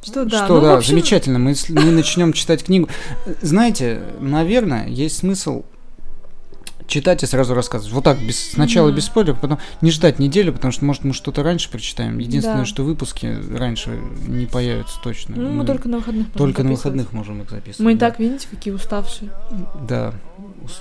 Что 0.04 0.24
да, 0.24 0.44
Что 0.44 0.54
ну, 0.54 0.60
да, 0.62 0.76
общем, 0.78 0.90
замечательно. 0.90 1.38
Мы, 1.38 1.54
с- 1.54 1.68
мы 1.68 1.84
начнем 1.92 2.32
читать 2.32 2.64
книгу. 2.64 2.88
Знаете, 3.40 4.02
наверное, 4.20 4.88
есть 4.88 5.18
смысл 5.18 5.62
читать 6.88 7.22
и 7.22 7.26
сразу 7.26 7.54
рассказывать. 7.54 7.94
Вот 7.94 8.04
так, 8.04 8.18
без, 8.20 8.50
сначала 8.50 8.88
Мгм. 8.88 8.96
без 8.96 9.04
спойлеров, 9.06 9.40
потом 9.40 9.58
не 9.80 9.90
ждать 9.92 10.18
неделю, 10.18 10.52
потому 10.52 10.72
что, 10.72 10.84
может, 10.84 11.04
мы 11.04 11.14
что-то 11.14 11.42
раньше 11.42 11.70
прочитаем. 11.70 12.18
Единственное, 12.18 12.60
Да. 12.60 12.64
что 12.66 12.82
выпуски 12.82 13.38
раньше 13.56 13.90
не 14.26 14.46
появятся 14.46 14.98
точно. 15.02 15.36
Ну, 15.36 15.48
мы 15.48 15.54
Мы 15.62 15.66
только 15.66 15.88
на 15.88 15.98
выходных 15.98 16.26
можем 16.26 16.38
только 16.38 16.62
на 16.64 16.70
выходных 16.72 17.12
можем 17.12 17.42
их 17.42 17.50
записывать. 17.50 17.80
Мы 17.84 17.92
и 17.92 17.94
да. 17.94 18.10
так, 18.10 18.18
видите, 18.18 18.48
какие 18.50 18.74
уставшие. 18.74 19.30
Да, 19.88 20.12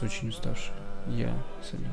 очень 0.02 0.30
уставший. 0.30 0.74
Я 1.16 1.30
сами. 1.70 1.88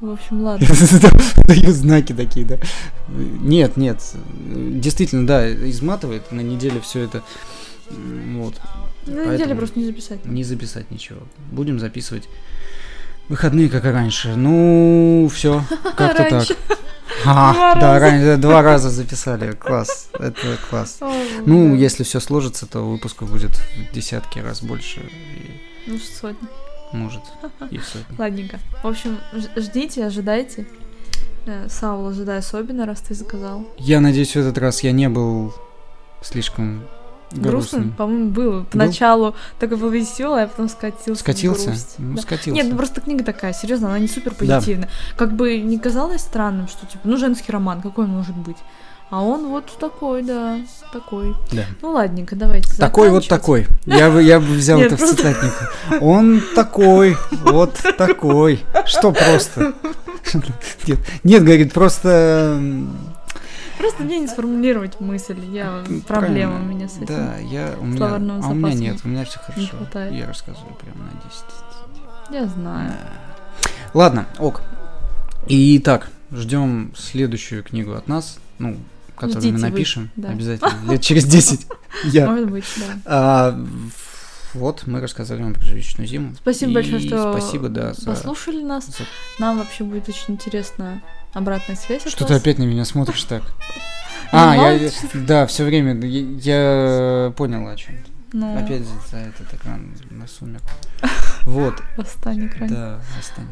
В 0.00 0.10
общем, 0.10 0.42
ладно. 0.42 0.66
Даю 1.46 1.72
знаки 1.72 2.12
такие, 2.12 2.44
да. 2.44 2.58
Нет, 3.08 3.76
нет. 3.76 4.02
Действительно, 4.34 5.26
да, 5.26 5.50
изматывает 5.70 6.32
на 6.32 6.40
неделе 6.40 6.80
все 6.80 7.00
это. 7.00 7.22
Вот. 7.90 8.60
На 9.06 9.34
неделе 9.34 9.54
просто 9.54 9.78
не 9.78 9.86
записать. 9.86 10.24
Не 10.24 10.44
записать 10.44 10.90
ничего. 10.90 11.20
Будем 11.50 11.78
записывать 11.78 12.28
выходные, 13.28 13.68
как 13.68 13.84
и 13.84 13.88
раньше. 13.88 14.34
Ну, 14.36 15.30
все, 15.32 15.64
как-то 15.96 16.24
так. 16.24 16.56
А, 17.24 17.78
да, 17.78 17.98
раньше 17.98 18.36
два 18.36 18.62
раза 18.62 18.90
записали. 18.90 19.52
Класс. 19.52 20.08
Это 20.18 20.58
класс. 20.68 20.98
Ну, 21.46 21.74
если 21.74 22.02
все 22.02 22.20
сложится, 22.20 22.66
то 22.66 22.80
выпусков 22.80 23.30
будет 23.30 23.52
в 23.56 23.94
десятки 23.94 24.40
раз 24.40 24.62
больше. 24.62 25.02
Ну, 25.86 25.98
сотни. 25.98 26.48
Может, 26.94 27.22
и 27.70 27.78
в 27.78 27.84
сотни. 27.84 28.16
Ладненько. 28.18 28.58
В 28.82 28.86
общем, 28.86 29.18
ждите, 29.56 30.04
ожидайте. 30.06 30.66
Э, 31.46 31.68
Саул, 31.68 32.08
ожидай 32.08 32.38
особенно, 32.38 32.86
раз 32.86 33.00
ты 33.00 33.14
заказал. 33.14 33.66
Я 33.78 34.00
надеюсь, 34.00 34.32
в 34.32 34.36
этот 34.36 34.56
раз 34.58 34.82
я 34.82 34.92
не 34.92 35.08
был 35.08 35.52
слишком 36.22 36.84
грустным. 37.32 37.92
по-моему, 37.92 38.30
было. 38.30 38.64
Поначалу 38.64 39.34
такой 39.58 39.76
был 39.76 39.90
веселый, 39.90 40.44
а 40.44 40.46
потом 40.48 40.68
скатился. 40.68 41.20
Скатился? 41.20 41.66
грусть. 41.66 41.94
Ну, 41.98 42.16
Да. 42.16 42.22
скатился. 42.22 42.50
Нет, 42.50 42.66
ну 42.70 42.76
просто 42.76 43.00
книга 43.00 43.24
такая, 43.24 43.52
серьезно, 43.52 43.88
она 43.88 43.98
не 43.98 44.08
супер 44.08 44.34
позитивная. 44.34 44.88
Как 45.16 45.34
бы 45.34 45.58
не 45.58 45.78
казалось 45.78 46.22
странным, 46.22 46.68
что 46.68 46.86
типа, 46.86 47.00
ну 47.04 47.16
женский 47.16 47.52
роман, 47.52 47.82
какой 47.82 48.04
он 48.04 48.12
может 48.12 48.36
быть? 48.36 48.56
А 49.14 49.22
он 49.22 49.46
вот 49.46 49.66
такой, 49.78 50.24
да, 50.24 50.58
такой. 50.92 51.36
Да. 51.52 51.66
Ну 51.80 51.92
ладненько, 51.92 52.34
давайте 52.34 52.76
Такой 52.76 53.10
вот 53.10 53.28
такой. 53.28 53.68
Я 53.86 54.10
бы, 54.10 54.20
я 54.20 54.40
бы 54.40 54.46
взял 54.46 54.76
Нет, 54.76 54.88
это 54.88 54.96
в 54.96 54.98
просто- 54.98 55.16
цитатник. 55.18 55.52
Он 56.02 56.42
такой, 56.56 57.16
вот 57.44 57.80
такой. 57.96 58.64
Что 58.86 59.12
просто? 59.12 59.72
Нет, 60.88 60.98
нет, 61.22 61.44
говорит, 61.44 61.72
просто... 61.72 62.60
Просто 63.78 64.02
мне 64.02 64.18
не 64.18 64.26
сформулировать 64.26 64.98
мысль, 64.98 65.38
я 65.52 65.84
проблема 66.08 66.56
у 66.56 66.64
меня 66.64 66.88
с 66.88 66.96
этим. 66.96 67.06
Да, 67.06 67.36
я, 67.38 67.76
у 67.78 67.84
меня, 67.84 68.16
а 68.16 68.48
у 68.48 68.54
меня 68.54 68.74
нет, 68.74 68.96
у 69.04 69.08
меня 69.08 69.24
все 69.24 69.38
хорошо. 69.38 69.76
хватает. 69.76 70.12
Я 70.12 70.26
рассказываю 70.26 70.74
прям 70.74 70.96
на 70.98 71.12
10. 72.32 72.42
Я 72.42 72.46
знаю. 72.48 72.92
Ладно, 73.92 74.26
ок. 74.40 74.62
И 75.46 75.78
так, 75.78 76.08
ждем 76.32 76.92
следующую 76.96 77.62
книгу 77.62 77.92
от 77.92 78.08
нас, 78.08 78.40
ну, 78.58 78.76
Ждите 79.20 79.52
мы 79.52 79.58
вы, 79.58 79.58
напишем 79.58 80.10
да. 80.16 80.30
обязательно, 80.30 80.90
лет 80.92 81.02
через 81.02 81.24
10. 81.24 81.66
Я. 82.04 82.26
Может 82.26 82.50
быть, 82.50 82.64
да. 82.76 82.84
А, 83.04 83.66
вот, 84.54 84.86
мы 84.86 85.00
рассказали 85.00 85.42
вам 85.42 85.54
про 85.54 85.66
вечную 85.66 86.06
зиму. 86.06 86.34
Спасибо 86.36 86.70
И 86.70 86.74
большое, 86.74 87.00
что 87.00 87.32
спасибо, 87.38 87.68
да, 87.68 87.92
за- 87.94 88.06
послушали 88.06 88.62
нас. 88.62 88.86
за- 88.86 89.04
Нам 89.38 89.58
вообще 89.58 89.84
будет 89.84 90.08
очень 90.08 90.34
интересно 90.34 91.02
обратная 91.32 91.76
связь. 91.76 92.02
Что 92.06 92.24
ты 92.24 92.34
опять 92.34 92.58
на 92.58 92.64
меня 92.64 92.84
смотришь 92.84 93.24
так? 93.24 93.42
А, 94.32 94.56
я, 94.56 94.90
да, 95.14 95.46
все 95.46 95.64
время, 95.64 95.94
я, 96.04 97.26
я 97.26 97.30
понял 97.32 97.68
о 97.68 97.76
чем. 97.76 97.94
Ну, 98.32 98.58
Опять 98.58 98.82
за, 99.12 99.18
этот 99.18 99.54
экран 99.54 99.92
на 100.10 100.26
сумер. 100.26 100.60
Вот, 101.44 101.74
восстание 101.96 102.46
экрана. 102.48 102.68
да, 102.74 103.00
останек. 103.18 103.50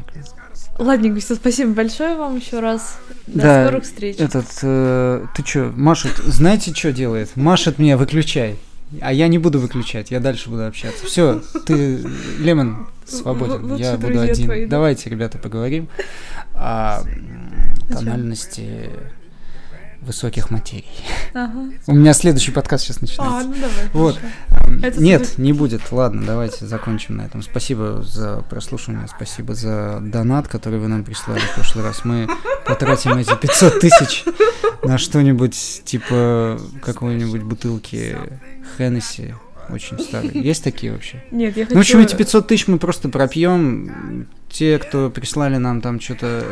Ладненько, 0.79 1.19
всё, 1.19 1.35
спасибо 1.35 1.73
большое 1.73 2.15
вам 2.15 2.37
еще 2.37 2.59
раз. 2.59 2.97
До 3.27 3.41
Да, 3.41 3.65
скорых 3.67 3.83
встреч. 3.83 4.15
Этот, 4.17 4.47
э, 4.63 5.25
ты 5.35 5.43
чё, 5.43 5.71
машет, 5.75 6.17
знаете, 6.25 6.73
что 6.73 6.91
делает? 6.91 7.35
Машет 7.35 7.77
меня, 7.77 7.95
выключай. 7.97 8.57
А 9.01 9.11
я 9.13 9.27
не 9.27 9.37
буду 9.39 9.59
выключать, 9.59 10.11
я 10.11 10.19
дальше 10.19 10.49
буду 10.49 10.65
общаться. 10.65 11.05
Все, 11.05 11.41
ты, 11.65 12.03
Лемон, 12.39 12.87
свободен, 13.05 13.65
Лучшие 13.65 13.91
я 13.91 13.97
буду 13.97 14.19
один. 14.19 14.45
твои, 14.45 14.65
да? 14.65 14.71
Давайте, 14.77 15.09
ребята, 15.09 15.37
поговорим 15.37 15.87
о 16.53 17.01
тональности 17.89 18.89
высоких 20.05 20.51
материй. 20.51 20.85
Ага. 21.33 21.71
У 21.87 21.93
меня 21.93 22.13
следующий 22.13 22.51
подкаст 22.51 22.85
сейчас 22.85 22.97
А, 22.97 23.01
начинается. 23.01 23.47
ну 23.49 23.55
давай. 23.55 23.89
Вот. 23.93 24.15
хорошо. 24.49 24.67
М, 24.67 24.79
Это 24.83 25.01
Нет, 25.01 25.25
супер. 25.27 25.43
не 25.43 25.53
будет. 25.53 25.81
Ладно, 25.91 26.23
давайте 26.25 26.65
закончим 26.65 27.17
на 27.17 27.23
этом. 27.23 27.41
Спасибо 27.41 28.01
за 28.03 28.43
прослушивание, 28.49 29.07
спасибо 29.07 29.53
за 29.55 29.99
донат, 30.01 30.47
который 30.47 30.79
вы 30.79 30.87
нам 30.87 31.03
прислали 31.03 31.39
в 31.39 31.55
прошлый 31.55 31.83
раз. 31.83 32.05
Мы 32.05 32.27
потратим 32.65 33.17
эти 33.17 33.35
500 33.35 33.79
тысяч 33.79 34.23
на 34.83 34.97
что-нибудь 34.97 35.81
типа 35.85 36.59
какой-нибудь 36.81 37.43
бутылки 37.43 38.17
Хеннесси, 38.77 39.33
очень 39.69 39.99
старой. 39.99 40.31
Есть 40.33 40.63
такие 40.63 40.91
вообще? 40.91 41.23
Нет, 41.31 41.55
я 41.57 41.63
хочу... 41.65 41.73
Ну, 41.75 41.79
в 41.79 41.81
общем, 41.81 41.99
эти 41.99 42.15
500 42.15 42.47
тысяч 42.47 42.67
мы 42.67 42.77
просто 42.79 43.09
пропьем. 43.09 44.27
Те, 44.53 44.77
кто 44.77 45.09
прислали 45.09 45.57
нам 45.57 45.81
там 45.81 45.99
что-то 45.99 46.45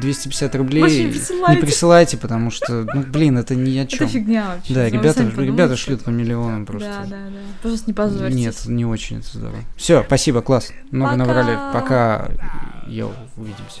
250 0.00 0.54
рублей, 0.54 0.82
не 0.84 1.04
не 1.06 1.60
присылайте. 1.60 2.16
потому 2.16 2.52
что, 2.52 2.86
ну, 2.94 3.02
блин, 3.02 3.36
это 3.36 3.56
ни 3.56 3.76
о 3.78 3.82
Это 3.82 3.96
чем. 3.96 4.08
фигня 4.08 4.46
вообще. 4.54 4.74
Да, 4.74 4.88
ребята, 4.88 5.24
ребята 5.24 5.76
шлют 5.76 6.04
по 6.04 6.10
миллионам 6.10 6.64
просто. 6.66 6.88
Да, 6.88 7.02
да, 7.02 7.16
да. 7.26 7.38
Пожалуйста, 7.60 7.90
не 7.90 7.94
позорьтесь. 7.94 8.36
Нет, 8.36 8.54
не 8.66 8.86
очень 8.86 9.18
это 9.18 9.26
здорово. 9.36 9.58
Все, 9.76 10.04
спасибо, 10.06 10.40
класс. 10.40 10.70
Много 10.92 11.12
Пока. 11.12 11.24
набрали. 11.24 11.58
Пока. 11.72 12.28
Йоу, 12.86 13.12
увидимся. 13.36 13.80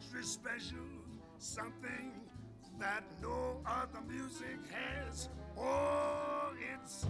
Extra 0.00 0.22
special 0.22 0.86
something 1.38 2.12
that 2.78 3.04
no 3.20 3.58
other 3.66 4.00
music 4.08 4.58
has. 4.70 5.28
Oh, 5.58 6.52
it's 6.74 7.04